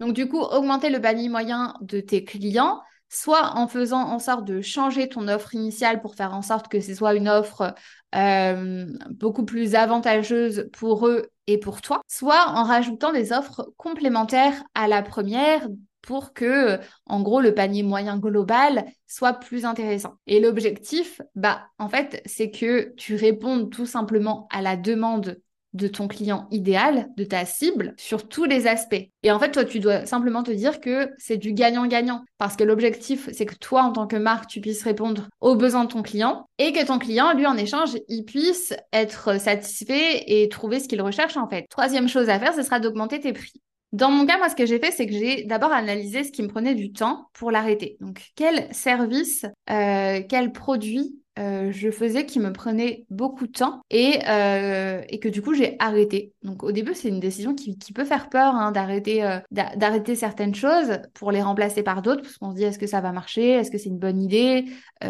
Donc, 0.00 0.14
du 0.14 0.28
coup, 0.28 0.40
augmenter 0.40 0.90
le 0.90 1.00
panier 1.00 1.28
moyen 1.28 1.74
de 1.82 2.00
tes 2.00 2.24
clients, 2.24 2.80
soit 3.10 3.56
en 3.56 3.68
faisant 3.68 4.08
en 4.08 4.18
sorte 4.18 4.44
de 4.44 4.62
changer 4.62 5.08
ton 5.08 5.28
offre 5.28 5.54
initiale 5.54 6.00
pour 6.00 6.14
faire 6.14 6.32
en 6.32 6.42
sorte 6.42 6.68
que 6.68 6.80
ce 6.80 6.94
soit 6.94 7.14
une 7.14 7.28
offre 7.28 7.74
euh, 8.14 8.86
beaucoup 9.10 9.44
plus 9.44 9.74
avantageuse 9.74 10.68
pour 10.72 11.06
eux 11.06 11.28
et 11.46 11.58
pour 11.58 11.82
toi, 11.82 12.00
soit 12.08 12.48
en 12.48 12.62
rajoutant 12.62 13.12
des 13.12 13.32
offres 13.32 13.72
complémentaires 13.76 14.62
à 14.74 14.88
la 14.88 15.02
première 15.02 15.68
pour 16.02 16.32
que, 16.32 16.78
en 17.06 17.20
gros, 17.20 17.40
le 17.40 17.54
panier 17.54 17.82
moyen 17.82 18.16
global 18.18 18.86
soit 19.06 19.34
plus 19.34 19.64
intéressant. 19.64 20.14
Et 20.26 20.40
l'objectif, 20.40 21.20
bah, 21.34 21.66
en 21.78 21.88
fait, 21.88 22.22
c'est 22.24 22.50
que 22.50 22.94
tu 22.96 23.16
répondes 23.16 23.70
tout 23.70 23.86
simplement 23.86 24.48
à 24.50 24.62
la 24.62 24.76
demande 24.76 25.40
de 25.72 25.88
ton 25.88 26.08
client 26.08 26.48
idéal, 26.50 27.08
de 27.16 27.24
ta 27.24 27.44
cible, 27.44 27.94
sur 27.96 28.28
tous 28.28 28.44
les 28.44 28.66
aspects. 28.66 29.08
Et 29.22 29.30
en 29.30 29.38
fait, 29.38 29.50
toi, 29.50 29.64
tu 29.64 29.80
dois 29.80 30.06
simplement 30.06 30.42
te 30.42 30.50
dire 30.50 30.80
que 30.80 31.10
c'est 31.18 31.36
du 31.36 31.52
gagnant-gagnant. 31.52 32.24
Parce 32.38 32.56
que 32.56 32.64
l'objectif, 32.64 33.28
c'est 33.32 33.46
que 33.46 33.54
toi, 33.54 33.82
en 33.82 33.92
tant 33.92 34.06
que 34.06 34.16
marque, 34.16 34.48
tu 34.48 34.60
puisses 34.60 34.82
répondre 34.82 35.28
aux 35.40 35.54
besoins 35.54 35.84
de 35.84 35.90
ton 35.90 36.02
client 36.02 36.48
et 36.58 36.72
que 36.72 36.84
ton 36.84 36.98
client, 36.98 37.32
lui, 37.34 37.46
en 37.46 37.56
échange, 37.56 37.96
il 38.08 38.24
puisse 38.24 38.74
être 38.92 39.40
satisfait 39.40 40.24
et 40.26 40.48
trouver 40.48 40.80
ce 40.80 40.88
qu'il 40.88 41.02
recherche, 41.02 41.36
en 41.36 41.48
fait. 41.48 41.66
Troisième 41.68 42.08
chose 42.08 42.28
à 42.28 42.38
faire, 42.38 42.54
ce 42.54 42.62
sera 42.62 42.80
d'augmenter 42.80 43.20
tes 43.20 43.32
prix. 43.32 43.60
Dans 43.92 44.10
mon 44.10 44.24
cas, 44.24 44.38
moi, 44.38 44.48
ce 44.48 44.54
que 44.54 44.66
j'ai 44.66 44.78
fait, 44.78 44.92
c'est 44.92 45.06
que 45.06 45.12
j'ai 45.12 45.42
d'abord 45.44 45.72
analysé 45.72 46.22
ce 46.22 46.30
qui 46.30 46.42
me 46.42 46.48
prenait 46.48 46.76
du 46.76 46.92
temps 46.92 47.28
pour 47.32 47.50
l'arrêter. 47.50 47.96
Donc, 48.00 48.22
quel 48.36 48.72
service, 48.72 49.44
euh, 49.68 50.20
quel 50.28 50.52
produit 50.52 51.19
euh, 51.38 51.70
je 51.70 51.90
faisais 51.90 52.26
qui 52.26 52.40
me 52.40 52.52
prenait 52.52 53.06
beaucoup 53.08 53.46
de 53.46 53.52
temps 53.52 53.82
et, 53.88 54.18
euh, 54.28 55.02
et 55.08 55.20
que 55.20 55.28
du 55.28 55.42
coup 55.42 55.54
j'ai 55.54 55.76
arrêté. 55.78 56.34
Donc 56.42 56.64
au 56.64 56.72
début 56.72 56.94
c'est 56.94 57.08
une 57.08 57.20
décision 57.20 57.54
qui, 57.54 57.78
qui, 57.78 57.92
peut 57.92 58.04
faire 58.04 58.28
peur 58.28 58.54
hein, 58.54 58.72
d'arrêter 58.72 59.24
euh, 59.24 59.38
d'arrêter 59.50 60.16
certaines 60.16 60.54
choses 60.54 60.98
pour 61.14 61.30
les 61.30 61.40
remplacer 61.40 61.82
par 61.82 62.02
d'autres 62.02 62.22
parce 62.22 62.36
qu'on 62.36 62.50
se 62.50 62.56
dit 62.56 62.64
est-ce 62.64 62.78
que 62.78 62.86
ça 62.86 63.00
va 63.00 63.12
marcher, 63.12 63.50
est-ce 63.50 63.70
que 63.70 63.78
c'est 63.78 63.88
une 63.88 63.98
bonne 63.98 64.20
idée, 64.20 64.66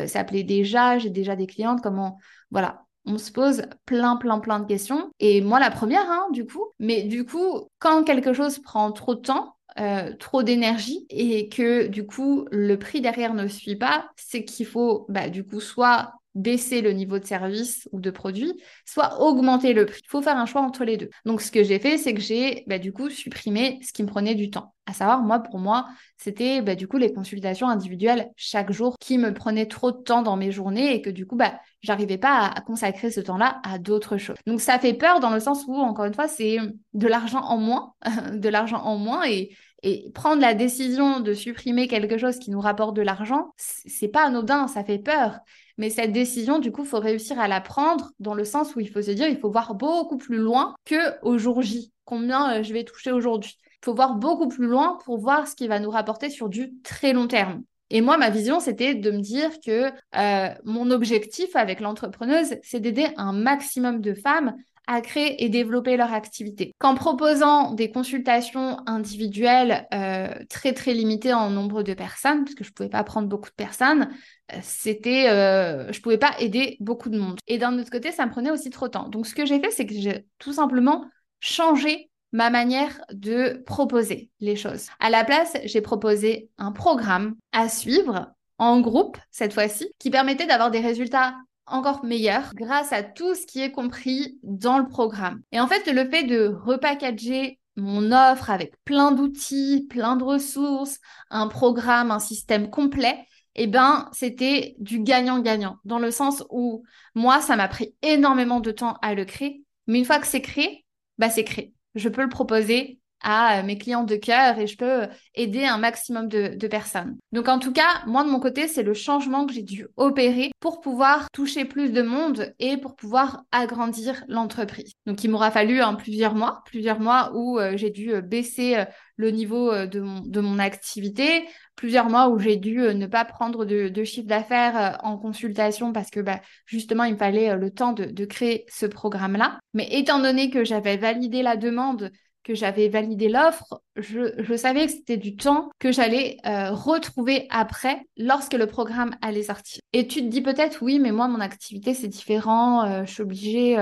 ça 0.07 0.25
plaît 0.25 0.45
déjà, 0.45 0.99
j'ai 0.99 1.11
déjà 1.11 1.37
des 1.37 1.47
clientes, 1.47 1.81
comment 1.83 2.19
voilà. 2.51 2.85
On 3.07 3.17
se 3.17 3.33
pose 3.33 3.63
plein, 3.87 4.17
plein, 4.17 4.39
plein 4.41 4.61
de 4.61 4.67
questions. 4.67 5.11
Et 5.21 5.41
moi, 5.41 5.59
la 5.59 5.71
première, 5.71 6.09
hein, 6.11 6.27
du 6.33 6.45
coup. 6.45 6.67
Mais 6.79 7.03
du 7.05 7.25
coup, 7.25 7.69
quand 7.79 8.05
quelque 8.05 8.35
chose 8.35 8.59
prend 8.59 8.93
trop 8.93 9.15
de 9.15 9.21
temps, 9.21 9.55
euh, 9.79 10.15
trop 10.17 10.43
d'énergie 10.43 11.07
et 11.11 11.49
que 11.49 11.87
du 11.87 12.07
coup 12.07 12.47
le 12.51 12.77
prix 12.79 13.01
derrière 13.01 13.35
ne 13.35 13.49
suit 13.49 13.77
pas, 13.77 14.11
c'est 14.17 14.45
qu'il 14.45 14.67
faut 14.67 15.07
bah, 15.09 15.29
du 15.29 15.45
coup 15.45 15.61
soit 15.61 16.15
baisser 16.35 16.81
le 16.81 16.93
niveau 16.93 17.19
de 17.19 17.25
service 17.25 17.89
ou 17.93 18.01
de 18.01 18.11
produit, 18.11 18.55
soit 18.85 19.21
augmenter 19.21 19.73
le 19.73 19.87
prix. 19.87 20.01
Il 20.05 20.09
faut 20.09 20.23
faire 20.23 20.37
un 20.37 20.47
choix 20.47 20.63
entre 20.63 20.85
les 20.85 20.97
deux. 20.97 21.11
Donc, 21.25 21.41
ce 21.43 21.51
que 21.51 21.65
j'ai 21.65 21.79
fait, 21.79 21.99
c'est 21.99 22.15
que 22.15 22.21
j'ai 22.21 22.65
bah, 22.67 22.79
du 22.79 22.93
coup 22.93 23.11
supprimé 23.11 23.81
ce 23.83 23.93
qui 23.93 24.03
me 24.03 24.09
prenait 24.09 24.35
du 24.35 24.51
temps. 24.51 24.75
À 24.91 24.93
savoir, 24.93 25.23
moi, 25.23 25.39
pour 25.39 25.61
moi, 25.61 25.87
c'était 26.17 26.63
bah, 26.63 26.75
du 26.75 26.89
coup 26.89 26.97
les 26.97 27.13
consultations 27.13 27.69
individuelles 27.69 28.29
chaque 28.35 28.73
jour 28.73 28.97
qui 28.99 29.19
me 29.19 29.33
prenaient 29.33 29.67
trop 29.67 29.93
de 29.93 29.99
temps 29.99 30.23
dans 30.23 30.37
mes 30.37 30.51
journées 30.51 30.97
et 30.97 31.01
que 31.01 31.11
du 31.11 31.27
coup, 31.27 31.37
bah, 31.37 31.61
j'arrivais 31.81 32.19
pas 32.19 32.49
à, 32.49 32.61
consacrer 32.61 33.13
ce 33.13 33.21
temps-là 33.21 33.61
à 33.63 33.79
d'autres 33.79 34.17
choses. 34.17 34.37
Donc, 34.47 34.61
ça 34.61 34.81
fait 34.81 34.95
peur 34.95 35.21
dans 35.21 35.31
le 35.31 35.39
sens 35.39 35.65
où, 35.69 35.77
encore 35.77 36.07
une 36.07 36.15
fois, 36.15 36.27
c'est 36.27 36.59
de 36.93 37.07
l'argent 37.07 37.43
en 37.43 37.57
moins, 37.59 37.95
de 38.33 38.49
l'argent 38.49 38.83
en 38.83 38.97
moins 38.97 39.25
et, 39.29 39.57
et 39.85 40.11
prendre 40.13 40.43
la 40.43 40.55
décision 40.55 41.21
de 41.21 41.35
supprimer 41.35 41.87
quelque 41.87 42.19
chose 42.19 42.41
qui 42.41 42.51
nous 42.51 42.61
rapporte 42.61 42.97
de 42.97 43.03
l'argent, 43.03 43.53
c'est 43.57 44.09
pas 44.09 44.27
anodin, 44.27 44.67
ça 44.67 44.83
fait 44.83 44.99
peur. 44.99 45.39
Mais 45.79 45.89
cette 45.89 46.11
décision, 46.11 46.59
du 46.59 46.73
coup, 46.73 46.85
faut 46.85 46.99
réussir 46.99 47.39
à 47.39 47.47
la 47.47 47.61
prendre 47.61 48.11
dans 48.19 48.35
le 48.35 48.45
sens 48.45 48.75
où 48.75 48.81
il 48.81 48.91
faut 48.91 49.03
se 49.03 49.13
dire, 49.13 49.29
il 49.29 49.39
faut 49.39 49.53
voir 49.53 49.77
beaucoup 49.77 50.19
plus 50.19 50.39
loin 50.39 50.75
que 50.85 51.23
au 51.23 51.39
jour 51.39 51.63
J. 51.63 51.93
Combien 52.05 52.55
euh, 52.55 52.63
je 52.65 52.73
vais 52.73 52.83
toucher 52.83 53.13
aujourd'hui? 53.13 53.57
Il 53.83 53.87
faut 53.87 53.95
voir 53.95 54.15
beaucoup 54.15 54.49
plus 54.49 54.67
loin 54.67 54.99
pour 55.05 55.19
voir 55.19 55.49
ce 55.49 55.55
qui 55.55 55.69
va 55.69 55.81
nous 55.81 55.91
rapporter 55.91 56.31
sur 56.31 56.49
du 56.49 56.73
très 56.83 57.13
long 57.13 57.27
terme. 57.27 57.63
Et 57.91 58.03
moi, 58.03 58.19
ma 58.19 58.31
vision, 58.31 58.61
c'était 58.61 58.95
de 58.95 59.11
me 59.11 59.21
dire 59.21 59.51
que 59.65 59.91
euh, 60.17 60.55
mon 60.65 60.91
objectif 60.91 61.57
avec 61.57 61.81
l'entrepreneuse, 61.81 62.57
c'est 62.63 62.81
d'aider 62.81 63.09
un 63.17 63.33
maximum 63.33 64.01
de 64.01 64.15
femmes 64.15 64.55
à 64.87 65.01
créer 65.03 65.45
et 65.45 65.49
développer 65.49 65.97
leur 65.97 66.13
activité. 66.13 66.75
Qu'en 66.79 66.97
proposant 66.97 67.75
des 67.75 67.93
consultations 67.93 68.79
individuelles 68.87 69.87
euh, 69.95 70.35
très 70.49 70.73
très 70.73 70.95
limitées 70.95 71.33
en 71.33 71.49
nombre 71.49 71.85
de 71.85 71.95
personnes, 71.95 72.45
parce 72.45 72.57
que 72.57 72.65
je 72.65 72.73
pouvais 72.73 72.89
pas 72.89 73.05
prendre 73.05 73.29
beaucoup 73.29 73.51
de 73.51 73.55
personnes, 73.55 74.09
euh, 74.53 74.57
c'était, 74.63 75.29
euh, 75.29 75.93
je 75.93 76.01
pouvais 76.01 76.19
pas 76.19 76.35
aider 76.41 76.77
beaucoup 76.81 77.09
de 77.09 77.19
monde. 77.19 77.39
Et 77.47 77.57
d'un 77.57 77.79
autre 77.79 77.91
côté, 77.91 78.11
ça 78.11 78.27
me 78.27 78.33
prenait 78.33 78.51
aussi 78.51 78.71
trop 78.71 78.87
de 78.87 78.93
temps. 78.93 79.09
Donc 79.09 79.29
ce 79.29 79.35
que 79.35 79.47
j'ai 79.47 79.61
fait, 79.61 79.71
c'est 79.71 79.87
que 79.87 79.95
j'ai 79.95 80.27
tout 80.39 80.53
simplement 80.53 81.05
changé 81.39 82.10
ma 82.33 82.51
manière 82.51 83.01
de 83.13 83.63
proposer 83.67 84.31
les 84.41 84.57
choses. 84.57 84.89
À 85.01 85.11
la 85.11 85.25
place, 85.25 85.57
j'ai 85.65 85.81
proposé 85.81 86.51
un 86.59 86.73
programme 86.73 87.37
à 87.53 87.69
suivre 87.69 88.33
en 88.59 88.81
groupe 88.81 89.17
cette 89.31 89.55
fois-ci 89.55 89.93
qui 89.99 90.11
permettait 90.11 90.47
d'avoir 90.47 90.71
des 90.71 90.81
résultats 90.81 91.35
encore 91.67 92.05
meilleur 92.05 92.53
grâce 92.55 92.93
à 92.93 93.03
tout 93.03 93.35
ce 93.35 93.47
qui 93.47 93.63
est 93.63 93.71
compris 93.71 94.39
dans 94.43 94.79
le 94.79 94.87
programme. 94.87 95.41
Et 95.53 95.61
en 95.61 95.67
fait, 95.67 95.91
le 95.91 96.09
fait 96.09 96.25
de 96.25 96.47
repackager 96.47 97.59
mon 97.77 98.13
offre 98.13 98.51
avec 98.51 98.75
plein 98.85 99.13
d'outils, 99.13 99.87
plein 99.89 100.17
de 100.17 100.25
ressources, 100.25 100.99
un 101.31 101.49
programme, 101.49 102.11
un 102.11 102.19
système 102.19 102.71
complet, 102.71 103.25
eh 103.55 103.67
ben, 103.67 104.09
c'était 104.13 104.77
du 104.79 105.01
gagnant-gagnant, 105.01 105.79
dans 105.85 105.99
le 105.99 106.11
sens 106.11 106.45
où 106.51 106.85
moi, 107.15 107.41
ça 107.41 107.57
m'a 107.57 107.69
pris 107.69 107.95
énormément 108.03 108.61
de 108.61 108.71
temps 108.71 108.97
à 109.03 109.15
le 109.15 109.25
créer, 109.25 109.65
mais 109.87 109.99
une 109.99 110.05
fois 110.05 110.19
que 110.19 110.27
c'est 110.27 110.43
créé, 110.43 110.85
bah, 111.19 111.31
c'est 111.31 111.45
créé. 111.45 111.73
Je 111.95 112.09
peux 112.09 112.23
le 112.23 112.29
proposer 112.29 113.00
à 113.23 113.59
euh, 113.59 113.63
mes 113.63 113.79
clients 113.79 114.05
de 114.05 114.17
cœur 114.17 114.59
et 114.59 114.67
je 114.67 114.77
peux 114.77 115.07
aider 115.35 115.65
un 115.65 115.79
maximum 115.79 116.29
de, 116.29 116.67
personnes. 116.67 117.19
Donc 117.33 117.49
en 117.49 117.59
tout 117.59 117.73
cas, 117.73 118.03
moi 118.07 118.23
de 118.25 118.31
mon 118.31 118.39
côté, 118.39 118.69
c'est 118.69 118.83
le 118.83 118.95
changement 118.95 119.47
que 119.47 119.53
j'ai 119.53 119.63
dû 119.63 119.87
opérer 119.97 120.53
pour 120.61 120.81
pouvoir 120.81 121.29
toucher 121.33 121.65
plus 121.65 121.91
de 121.91 122.03
monde 122.03 122.55
et 122.59 122.77
pour 122.77 122.95
pouvoir 122.95 123.43
agrandir 123.51 124.25
l'entreprise. 124.29 124.93
Donc 125.07 125.25
il 125.25 125.31
m'aura 125.31 125.51
fallu 125.51 125.81
hein, 125.81 125.95
plusieurs 125.95 126.35
mois, 126.35 126.63
plusieurs 126.67 127.01
mois 127.01 127.33
où 127.35 127.59
euh, 127.59 127.77
j'ai 127.77 127.91
dû 127.91 128.13
euh, 128.13 128.21
baisser 128.21 128.85
le 129.17 129.31
niveau 129.31 129.87
de 129.87 130.01
mon, 130.41 130.59
activité, 130.59 131.45
plusieurs 131.77 132.09
mois 132.09 132.29
où 132.29 132.39
j'ai 132.39 132.57
dû 132.57 132.79
ne 132.79 133.07
pas 133.07 133.27
prendre 133.27 133.67
de, 133.67 134.05
chiffre 134.05 134.27
d'affaires 134.27 134.99
en 135.03 135.19
consultation 135.19 135.93
parce 135.93 136.09
que 136.09 136.21
bah, 136.21 136.41
justement 136.65 137.05
il 137.05 137.15
me 137.15 137.19
fallait 137.19 137.55
le 137.55 137.71
temps 137.71 137.93
de 137.93 138.25
créer 138.25 138.65
ce 138.69 138.87
programme-là. 138.87 139.59
Mais 139.75 139.89
étant 139.91 140.21
donné 140.21 140.49
que 140.49 140.65
j'avais 140.65 140.97
validé 140.97 141.43
la 141.43 141.57
demande, 141.57 142.11
que 142.43 142.55
j'avais 142.55 142.89
validé 142.89 143.29
l'offre, 143.29 143.83
je, 143.97 144.57
savais 144.57 144.87
que 144.87 144.93
c'était 144.93 145.17
du 145.17 145.37
temps 145.37 145.71
que 145.79 145.93
j'allais 145.93 146.39
euh, 146.47 146.71
retrouver 146.73 147.47
après 147.51 148.07
lorsque 148.17 148.55
le 148.55 148.67
programme 148.67 149.15
allait 149.21 149.43
sortir. 149.43 149.81
Et 149.93 150.07
tu 150.07 150.23
te 150.23 150.27
dis 150.27 150.41
peut-être, 150.41 150.79
oui, 150.83 150.99
mais 150.99 151.13
moi, 151.13 151.29
mon 151.29 151.41
activité, 151.41 151.93
c'est 151.93 152.09
différent, 152.09 152.85
euh, 152.85 153.05
je 153.05 153.13
suis 153.13 153.23
obligée, 153.23 153.79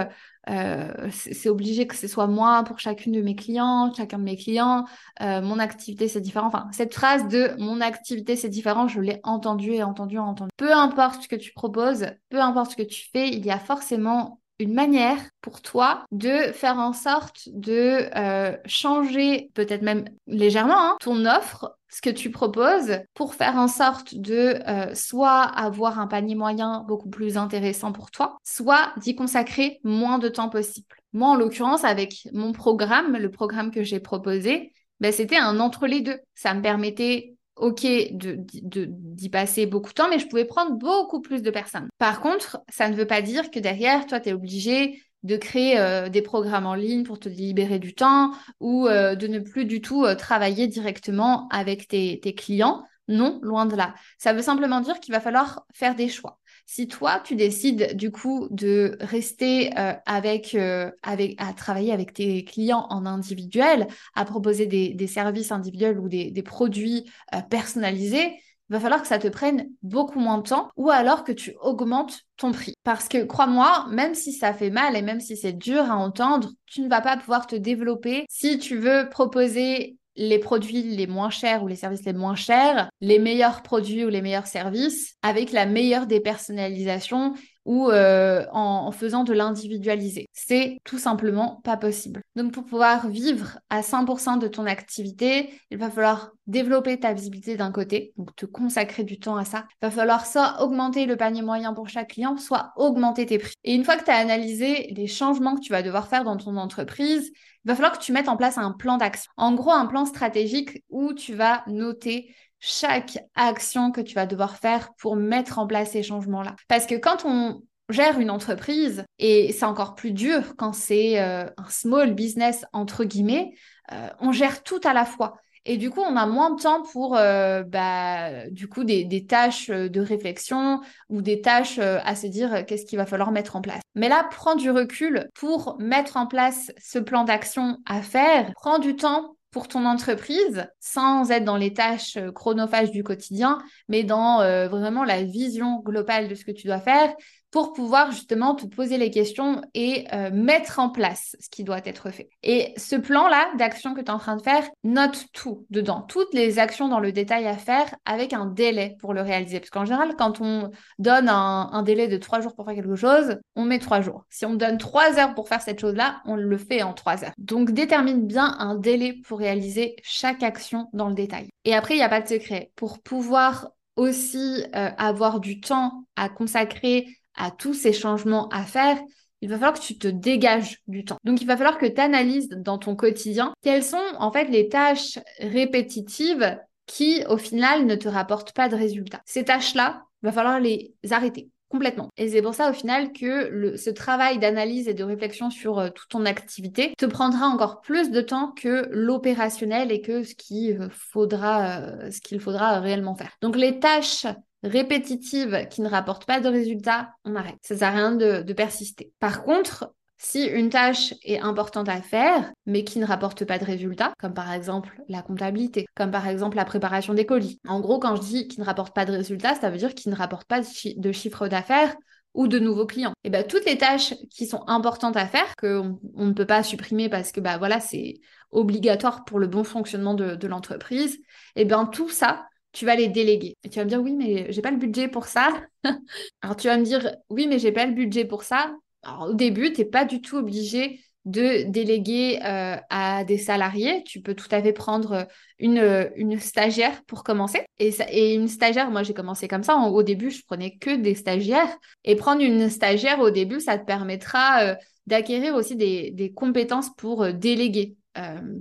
euh, 0.49 1.09
c'est 1.11 1.49
obligé 1.49 1.87
que 1.87 1.95
ce 1.95 2.09
soit 2.09 2.27
moi 2.27 2.65
pour 2.65 2.81
chacune 2.81 3.13
de 3.13 3.23
mes 3.23 3.37
clients, 3.37 3.93
chacun 3.95 4.19
de 4.19 4.25
mes 4.25 4.37
clients, 4.37 4.87
mon 5.21 5.59
activité, 5.59 6.09
c'est 6.09 6.21
différent. 6.21 6.49
Enfin, 6.49 6.69
cette 6.73 6.95
phrase 6.95 7.29
de 7.29 7.53
mon 7.59 7.81
activité, 7.81 8.35
c'est 8.35 8.49
différent, 8.49 8.89
je 8.89 9.01
l'ai 9.01 9.21
entendue 9.23 9.75
et 9.75 9.83
entendue 9.83 10.17
et 10.17 10.21
entendue. 10.21 10.51
Peu 10.57 10.73
importe 10.73 11.23
ce 11.23 11.29
que 11.29 11.37
tu 11.37 11.53
proposes, 11.53 12.07
peu 12.31 12.41
importe 12.41 12.73
ce 12.73 12.77
que 12.77 12.83
tu 12.83 13.09
fais, 13.13 13.29
il 13.29 13.45
y 13.45 13.51
a 13.51 13.59
forcément 13.59 14.41
une 14.59 14.75
manière 14.75 15.19
pour 15.41 15.63
toi 15.63 16.05
de 16.11 16.53
faire 16.53 16.79
en 16.79 16.93
sorte 16.93 17.49
de 17.53 18.09
euh, 18.17 18.57
changer, 18.67 19.51
peut-être 19.55 19.83
même 19.83 20.05
légèrement, 20.27 20.79
hein, 20.79 20.97
ton 21.01 21.25
offre, 21.27 21.77
ce 21.89 22.03
que 22.03 22.11
tu 22.11 22.31
proposes, 22.31 22.99
pour 23.15 23.35
faire 23.35 23.57
en 23.57 23.69
sorte 23.69 24.15
de 24.15 24.61
euh, 24.69 24.95
soit 24.95 25.43
avoir 25.43 25.99
un 25.99 26.07
panier 26.07 26.35
moyen 26.35 26.85
beaucoup 26.87 27.09
plus 27.09 27.37
intéressant 27.37 27.93
pour 27.93 28.11
toi, 28.11 28.37
soit 28.45 28.93
d'y 28.99 29.15
consacrer 29.15 29.81
moins 29.85 30.19
de 30.19 30.29
temps 30.29 30.51
possible. 30.51 30.87
Moi, 31.13 31.29
en 31.29 31.35
l'occurrence, 31.37 31.85
avec 31.85 32.29
mon 32.33 32.53
programme, 32.53 33.17
le 33.17 33.31
programme 33.31 33.71
que 33.71 33.83
j'ai 33.83 34.01
proposé, 34.01 34.73
ben, 35.01 35.13
c'était 35.13 35.39
un 35.39 35.61
entre 35.61 35.87
les 35.87 36.01
deux. 36.01 36.19
Ça 36.35 36.53
me 36.55 36.61
permettait 36.61 37.38
ok 37.59 37.87
d'y 38.13 39.29
passer 39.29 39.67
beaucoup 39.67 39.91
de 39.91 39.95
temps, 39.95 40.09
mais 40.09 40.19
je 40.19 40.27
pouvais 40.27 40.45
prendre 40.45 40.73
beaucoup 40.73 41.21
plus 41.21 41.43
de 41.43 41.51
personnes. 41.51 41.89
Par 41.99 42.21
contre, 42.21 42.63
ça 42.69 42.89
ne 42.89 42.95
veut 42.95 43.07
pas 43.07 43.23
dire 43.23 43.51
que 43.51 43.59
derrière, 43.59 44.07
toi, 44.07 44.21
tu 44.21 44.31
es 44.31 44.33
obligé 44.33 45.03
de 45.25 45.37
créer 45.37 45.79
euh, 45.79 46.09
des 46.09 46.23
programmes 46.23 46.67
en 46.67 46.75
ligne 46.75 47.03
pour 47.03 47.19
te 47.19 47.29
libérer 47.29 47.79
du 47.79 47.95
temps 47.95 48.33
ou 48.61 48.87
euh, 48.87 49.15
de 49.15 49.27
ne 49.27 49.41
plus 49.41 49.65
du 49.65 49.81
tout 49.81 50.05
euh, 50.05 50.15
travailler 50.15 50.69
directement 50.69 51.49
avec 51.49 51.89
tes, 51.89 52.21
clients. 52.37 52.85
Non, 53.09 53.41
loin 53.43 53.67
de 53.67 53.75
là. 53.75 53.95
Ça 54.19 54.33
veut 54.33 54.43
simplement 54.43 54.81
dire 54.81 55.01
qu'il 55.01 55.15
va 55.15 55.21
falloir 55.21 55.65
faire 55.73 55.95
des 55.95 56.09
choix. 56.09 56.39
Si 56.71 56.87
toi, 56.87 57.21
tu 57.25 57.35
décides 57.35 57.97
du 57.97 58.11
coup 58.11 58.47
de 58.51 58.99
rester 59.01 59.75
avec, 60.05 60.55
avec, 61.03 61.35
à 61.39 61.55
travailler 61.55 61.93
avec 61.93 62.13
tes 62.13 62.45
clients 62.45 62.87
en 62.91 63.07
individuel, 63.07 63.87
à 64.15 64.27
proposer 64.27 64.67
des, 64.67 65.07
services 65.07 65.51
individuels 65.51 65.99
ou 65.99 66.11
des, 66.11 66.31
des 66.31 66.43
produits 66.43 67.11
personnalisés, 67.49 68.35
il 68.71 68.75
va 68.75 68.81
falloir 68.81 69.01
que 69.01 69.09
ça 69.09 69.19
te 69.19 69.29
prenne 69.29 69.71
beaucoup 69.83 70.19
moins 70.19 70.39
de 70.39 70.49
temps 70.49 70.69
ou 70.77 70.91
alors 70.91 71.25
que 71.25 71.33
tu 71.33 71.55
augmentes 71.63 72.21
ton 72.37 72.53
prix. 72.53 72.75
Parce 72.85 73.09
que 73.09 73.25
crois-moi, 73.25 73.87
même 73.91 74.15
si 74.15 74.33
ça 74.33 74.53
fait 74.53 74.69
mal 74.69 74.95
et 74.95 75.01
même 75.01 75.21
si 75.21 75.39
c'est 75.39 75.55
dur 75.55 75.91
à 75.91 75.97
entendre, 75.97 76.51
tu 76.67 76.83
ne 76.83 76.89
vas 76.89 77.01
pas 77.01 77.17
pouvoir 77.17 77.47
te 77.47 77.57
développer 77.57 78.27
si 78.29 78.59
tu 78.59 78.77
veux 78.77 79.09
proposer 79.09 79.97
les 80.19 80.39
produits 80.39 80.83
les 80.83 81.07
moins 81.07 81.31
chers 81.31 81.63
ou 81.63 81.69
les 81.69 81.77
services 81.77 82.05
les 82.05 82.13
moins 82.13 82.35
chers, 82.35 82.91
les 83.01 83.19
meilleurs 83.19 83.63
produits 83.63 84.05
ou 84.05 84.09
les 84.09 84.21
meilleurs 84.21 84.49
services, 84.49 85.15
avec 85.23 85.53
la 85.53 85.65
meilleure 85.65 86.07
des 86.07 86.21
personnalisations 86.21 87.35
ou 87.69 87.91
euh, 87.91 88.47
en, 88.51 88.91
faisant 88.93 89.25
de 89.25 89.35
l'individualisé. 89.35 90.27
C'est 90.33 90.79
tout 90.85 90.97
simplement 90.97 91.61
pas 91.65 91.77
possible. 91.77 92.23
Donc 92.35 92.51
pour 92.51 92.65
pouvoir 92.65 93.09
vivre 93.09 93.59
à 93.69 93.83
100% 93.83 94.39
de 94.39 94.49
ton 94.49 94.65
activité, 94.65 95.51
il 95.71 95.77
va 95.77 95.91
falloir 95.91 96.31
développer 96.47 96.99
ta 96.99 97.13
visibilité 97.13 97.59
d'un 97.59 97.71
côté, 97.71 98.15
donc 98.17 98.35
te 98.35 98.47
consacrer 98.47 99.05
du 99.05 99.21
temps 99.21 99.37
à 99.37 99.45
ça. 99.45 99.67
Il 99.83 99.87
va 99.87 99.91
falloir 99.91 100.25
soit 100.25 100.63
augmenter 100.63 101.05
le 101.05 101.19
panier 101.19 101.43
moyen 101.43 101.75
pour 101.75 101.91
chaque 101.91 102.09
client, 102.09 102.39
soit 102.39 102.73
augmenter 102.77 103.27
tes 103.27 103.39
prix. 103.39 103.53
Et 103.65 103.75
une 103.75 103.85
fois 103.85 103.99
que 103.99 104.05
tu 104.05 104.11
as 104.11 104.17
analysé 104.17 104.91
les 104.97 105.07
changements 105.07 105.55
que 105.55 105.61
tu 105.61 105.73
vas 105.73 105.83
devoir 105.83 106.09
faire 106.09 106.25
dans 106.25 106.39
ton 106.39 106.57
entreprise, 106.57 107.31
il 107.65 107.69
va 107.69 107.75
falloir 107.75 107.99
que 107.99 108.03
tu 108.03 108.13
mettes 108.13 108.31
en 108.31 108.39
place 108.39 108.57
un 108.57 108.73
plan 108.73 108.97
d'action. 108.97 109.31
En 109.37 109.53
gros, 109.53 109.73
un 109.73 109.85
plan 109.85 110.07
stratégique 110.07 110.83
où 110.89 111.13
tu 111.13 111.35
vas 111.35 111.65
noter 111.67 112.35
chaque 112.61 113.19
action 113.35 113.93
que 113.93 114.01
tu 114.01 114.15
vas 114.15 114.27
devoir 114.27 114.57
faire 114.57 114.91
pour 114.99 115.17
mettre 115.17 115.59
en 115.59 115.67
place 115.67 115.93
ces 115.93 116.03
changements-là. 116.03 116.57
Parce 116.69 116.87
que 116.87 116.97
quand 116.97 117.25
on 117.25 117.63
gère 117.89 118.19
une 118.19 118.31
entreprise, 118.31 119.05
et 119.19 119.53
c'est 119.53 119.65
encore 119.65 119.95
plus 119.95 120.13
dur 120.13 120.55
quand 120.57 120.73
c'est 120.73 121.21
euh, 121.21 121.47
un 121.57 121.69
small 121.69 122.15
business, 122.15 122.65
entre 122.73 123.05
guillemets, 123.05 123.53
euh, 123.93 124.09
on 124.21 124.33
gère 124.33 124.63
tout 124.63 124.81
à 124.85 124.93
la 124.93 125.05
fois. 125.05 125.37
Et 125.65 125.77
du 125.77 125.91
coup, 125.91 126.01
on 126.01 126.17
a 126.17 126.27
moins 126.27 126.55
de 126.55 126.63
temps 126.63 126.83
pour 126.83 127.17
euh, 127.17 127.63
bah, 127.63 128.49
du 128.51 128.69
coup 128.69 128.85
des, 128.85 129.05
des, 129.05 129.27
tâches 129.27 129.69
de 129.69 130.01
réflexion 130.01 130.81
ou 131.11 131.21
des 131.21 131.43
tâches 131.43 131.79
à 131.79 132.15
se 132.15 132.27
dire 132.27 132.65
qu'est-ce 132.65 132.87
qu'il 132.87 132.97
va 132.97 133.05
falloir 133.05 133.33
mettre 133.33 133.55
en 133.57 133.61
place. 133.61 133.81
Mais 133.95 134.09
là, 134.09 134.27
prends 134.31 134.55
du 134.55 134.71
recul 134.71 135.29
pour 135.35 135.77
mettre 135.79 136.17
en 136.17 136.27
place 136.27 136.73
ce 136.81 136.99
plan 136.99 137.25
d'action 137.25 137.79
à 137.85 138.01
faire. 138.01 138.51
Prends 138.55 138.79
du 138.79 138.97
temps 138.97 139.37
pour 139.51 139.69
ton 139.69 139.87
entreprise 139.87 140.67
sans 140.81 141.31
être 141.31 141.45
dans 141.45 141.57
les 141.57 141.73
tâches 141.73 142.17
euh, 142.17 142.33
chronophages 142.33 142.91
du 142.91 143.03
quotidien, 143.03 143.59
mais 143.89 144.05
dans 144.05 144.41
euh, 144.41 144.69
vraiment 144.69 145.05
la 145.05 145.23
vision 145.23 145.81
globale 145.81 146.29
de 146.29 146.35
ce 146.35 146.45
que 146.45 146.51
tu 146.51 146.67
dois 146.67 146.81
faire 146.81 147.15
pour 147.51 147.73
pouvoir 147.73 148.11
justement 148.11 148.55
te 148.55 148.67
poser 148.67 148.99
les 148.99 149.11
questions 149.11 149.63
et 149.75 150.07
euh, 150.13 150.31
mettre 150.33 150.79
en 150.79 150.91
place 150.91 151.37
ce 151.41 151.49
qui 151.49 151.65
doit 151.65 151.81
être 151.85 152.11
fait. 152.11 152.29
Et 152.43 152.75
ce 152.77 152.97
plan-là 152.97 153.49
d'action 153.57 153.95
que 153.95 154.01
tu 154.01 154.07
es 154.07 154.11
en 154.11 154.19
train 154.19 154.37
de 154.37 154.43
faire, 154.43 154.69
note 154.85 155.27
tout 155.33 155.67
dedans, 155.71 156.03
toutes 156.03 156.35
les 156.35 156.59
actions 156.59 156.89
dans 156.89 157.01
le 157.01 157.13
détail 157.13 157.47
à 157.47 157.57
faire 157.57 157.95
avec 158.05 158.33
un 158.33 158.47
délai 158.47 158.97
pour 159.01 159.15
le 159.15 159.23
réaliser. 159.23 159.61
Parce 159.61 159.71
qu'en 159.71 159.85
général, 159.85 160.15
quand 160.17 160.41
on 160.41 160.71
donne 160.99 161.29
un, 161.29 161.83
délai 161.83 162.09
de 162.09 162.19
trois 162.19 162.41
jours 162.41 162.55
pour 162.55 162.67
faire 162.67 162.75
quelque 162.75 162.97
chose, 162.97 163.39
on 163.57 163.65
met 163.65 163.79
trois 163.79 164.01
jours. 164.01 164.25
Si 164.29 164.45
on 164.45 164.55
donne 164.55 164.77
trois 164.77 165.19
heures 165.19 165.35
pour 165.35 165.49
faire 165.49 165.63
cette 165.63 165.81
chose-là, 165.81 166.21
on 166.27 166.37
le 166.37 166.59
fait 166.59 166.83
en 166.83 166.93
trois 166.93 167.25
heures. 167.25 167.33
Donc 167.39 167.71
détermine 167.71 168.27
bien 168.27 168.57
un 168.59 168.75
délai 168.75 169.21
pour 169.27 169.39
réaliser 169.39 169.97
chaque 170.03 170.43
action 170.43 170.89
dans 170.93 171.09
le 171.09 171.15
détail. 171.15 171.49
Et 171.65 171.75
après, 171.75 171.95
il 171.95 171.99
n'y 171.99 172.03
a 172.03 172.09
pas 172.09 172.21
de 172.21 172.29
secret. 172.29 172.73
Pour 172.77 173.01
pouvoir 173.01 173.71
aussi 173.97 174.65
euh, 174.75 174.91
avoir 174.97 175.41
du 175.41 175.61
temps 175.61 176.05
à 176.17 176.29
consacrer 176.29 177.18
à 177.39 177.51
tous 177.51 177.75
ces 177.75 177.93
changements 177.93 178.49
à 178.49 178.65
faire, 178.65 178.99
il 179.41 179.49
va 179.49 179.57
falloir 179.57 179.75
que 179.75 179.85
tu 179.85 179.99
te 179.99 180.09
dégages 180.09 180.83
du 180.89 181.05
temps. 181.05 181.19
Donc, 181.25 181.41
il 181.41 181.47
va 181.47 181.57
falloir 181.57 181.79
que 181.79 181.87
tu 181.87 182.01
analyses 182.01 182.49
dans 182.49 182.79
ton 182.79 182.97
quotidien 182.97 183.53
quelles 183.63 183.85
sont 183.85 184.03
en 184.19 184.33
fait 184.33 184.47
les 184.47 184.69
tâches 184.69 185.19
répétitives 185.39 186.59
qui, 186.87 187.23
au 187.29 187.37
final, 187.37 187.87
ne 187.87 187.95
te 187.95 188.09
rapportent 188.09 188.53
pas 188.53 188.69
de 188.69 188.77
résultats. 188.77 189.23
Ces 189.27 189.45
tâches-là, 189.45 190.03
il 190.23 190.27
va 190.27 190.33
falloir 190.33 190.59
les 190.59 190.95
arrêter 191.11 191.51
complètement. 191.69 192.11
Et 192.17 192.29
c'est 192.31 192.43
pour 192.43 192.55
ça, 192.55 192.71
au 192.71 192.73
final, 192.73 193.13
que 193.13 193.77
ce 193.77 193.91
travail 193.91 194.39
d'analyse 194.39 194.89
et 194.89 194.95
de 194.95 195.05
réflexion 195.05 195.51
sur 195.51 195.79
euh, 195.79 195.91
toute 195.91 196.09
ton 196.09 196.25
activité 196.25 196.95
te 196.97 197.07
prendra 197.07 197.47
encore 197.47 197.81
plus 197.81 198.11
de 198.11 198.21
temps 198.21 198.53
que 198.53 198.89
l'opérationnel 198.91 199.93
et 199.93 200.01
que 200.01 200.23
ce 200.23 200.35
qu'il 200.35 200.89
faudra, 200.91 201.81
euh, 201.81 202.11
ce 202.11 202.21
qu'il 202.21 202.41
faudra 202.41 202.81
réellement 202.81 203.15
faire. 203.15 203.33
Donc, 203.43 203.57
les 203.57 203.79
tâches 203.79 204.27
répétitive 204.63 205.67
qui 205.71 205.83
ne 205.83 205.89
rapporte 205.89 206.27
pas 206.27 206.41
de 206.41 206.49
résultats, 206.49 207.11
on 207.25 207.35
arrête. 207.37 207.59
Ça 207.63 207.77
sert 207.77 207.89
à 207.89 207.93
rien 207.93 208.13
de, 208.13 208.43
de 208.43 208.53
persister. 208.53 209.13
Par 209.21 209.45
contre, 209.45 209.93
si 210.19 210.45
une 210.47 210.69
tâche 210.69 211.15
est 211.23 211.39
importante 211.39 211.89
à 211.89 212.03
faire, 212.03 212.53
mais 212.67 212.83
qui 212.83 212.99
ne 212.99 213.07
rapporte 213.07 213.45
pas 213.45 213.59
de 213.59 213.65
résultats, 213.65 214.13
comme 214.19 214.35
par 214.35 214.53
exemple 214.53 215.01
la 215.09 215.23
comptabilité, 215.23 215.87
comme 215.95 216.11
par 216.11 216.27
exemple 216.27 216.57
la 216.57 216.65
préparation 216.65 217.15
des 217.15 217.25
colis. 217.25 217.61
En 217.67 217.81
gros, 217.81 218.01
quand 218.01 218.17
je 218.17 218.23
dis 218.23 218.49
qui 218.49 218.61
ne 218.61 218.67
rapporte 218.67 218.95
pas 218.95 219.05
de 219.05 219.13
résultats, 219.13 219.55
ça 219.55 219.71
veut 219.71 219.79
dire 219.79 219.95
qu'il 219.95 220.11
ne 220.11 220.17
rapporte 220.17 220.49
pas 220.49 220.61
de, 220.61 221.13
chiffre 221.13 221.47
d'affaires 221.47 221.97
ou 222.35 222.49
de 222.49 222.59
nouveaux 222.59 222.87
clients. 222.87 223.15
Et 223.23 223.31
bien 223.31 223.45
toutes 223.45 223.65
les 223.65 223.79
tâches 223.79 224.15
qui 224.31 224.47
sont 224.47 224.65
importantes 224.67 225.17
à 225.17 225.27
faire, 225.27 225.55
qu'on 225.57 226.01
on 226.15 226.27
ne 226.27 226.33
peut 226.33 226.47
pas 226.47 226.65
supprimer 226.65 227.09
parce 227.09 227.31
que 227.31 227.41
bah 227.41 227.57
voilà, 227.57 227.79
c'est 227.79 228.15
obligatoire 228.51 229.25
pour 229.25 229.39
le 229.39 229.47
bon 229.47 229.63
fonctionnement 229.63 230.15
de, 230.15 230.35
de 230.35 230.49
l'entreprise, 230.49 231.19
et 231.55 231.65
bien 231.65 231.87
tout 231.87 232.09
ça, 232.09 232.45
tu 232.73 232.85
vas 232.87 232.97
les 232.97 233.09
déléguer. 233.09 233.57
Tu 233.71 233.79
vas 233.79 233.85
me 233.85 233.89
dire, 233.89 234.01
oui, 234.01 234.15
mais 234.15 234.53
j'ai 234.53 234.63
pas 234.63 234.71
le 234.71 234.77
budget 234.77 235.09
pour 235.09 235.27
ça. 235.27 235.49
Alors 236.43 236.57
tu 236.57 236.69
vas 236.69 236.79
me 236.79 236.85
dire, 236.85 237.17
oui, 237.31 237.47
mais 237.47 237.59
j'ai 237.59 237.73
pas 237.73 237.87
le 237.87 237.93
budget 237.93 238.25
pour 238.25 238.43
ça. 238.43 238.75
Alors 239.03 239.31
au 239.31 239.35
début, 239.35 239.73
tu 239.73 239.81
n'es 239.81 239.87
pas 239.87 240.05
du 240.05 240.21
tout 240.21 240.37
obligé 240.37 241.01
de 241.25 241.65
déléguer 241.71 242.41
euh, 242.45 242.77
à 242.91 243.25
des 243.25 243.39
salariés. 243.39 244.03
Tu 244.05 244.21
peux 244.21 244.35
tout 244.35 244.49
à 244.51 244.63
fait 244.63 244.73
prendre 244.73 245.27
une, 245.59 246.11
une 246.17 246.39
stagiaire 246.41 247.03
pour 247.05 247.23
commencer. 247.23 247.65
Et, 247.79 247.91
et 248.11 248.35
une 248.35 248.49
stagiaire, 248.49 248.91
moi 248.91 249.03
j'ai 249.03 249.15
commencé 249.15 249.47
comme 249.49 249.63
ça. 249.63 249.77
Au 249.77 250.03
début, 250.03 250.31
je 250.31 250.43
prenais 250.45 250.77
que 250.79 250.97
des 250.97 251.15
stagiaires. 251.15 251.77
Et 252.05 252.17
prendre 252.17 252.43
une 252.43 252.71
stagiaire 252.71 253.21
au 253.21 253.31
début, 253.31 253.61
ça 253.61 253.79
te 253.79 253.85
permettra 253.85 254.63
euh, 254.63 254.75
d'acquérir 255.07 255.55
aussi 255.55 255.77
des, 255.77 256.11
des, 256.13 256.33
compétences 256.33 256.91
pour 256.97 257.23
euh, 257.23 257.33
déléguer, 257.33 257.97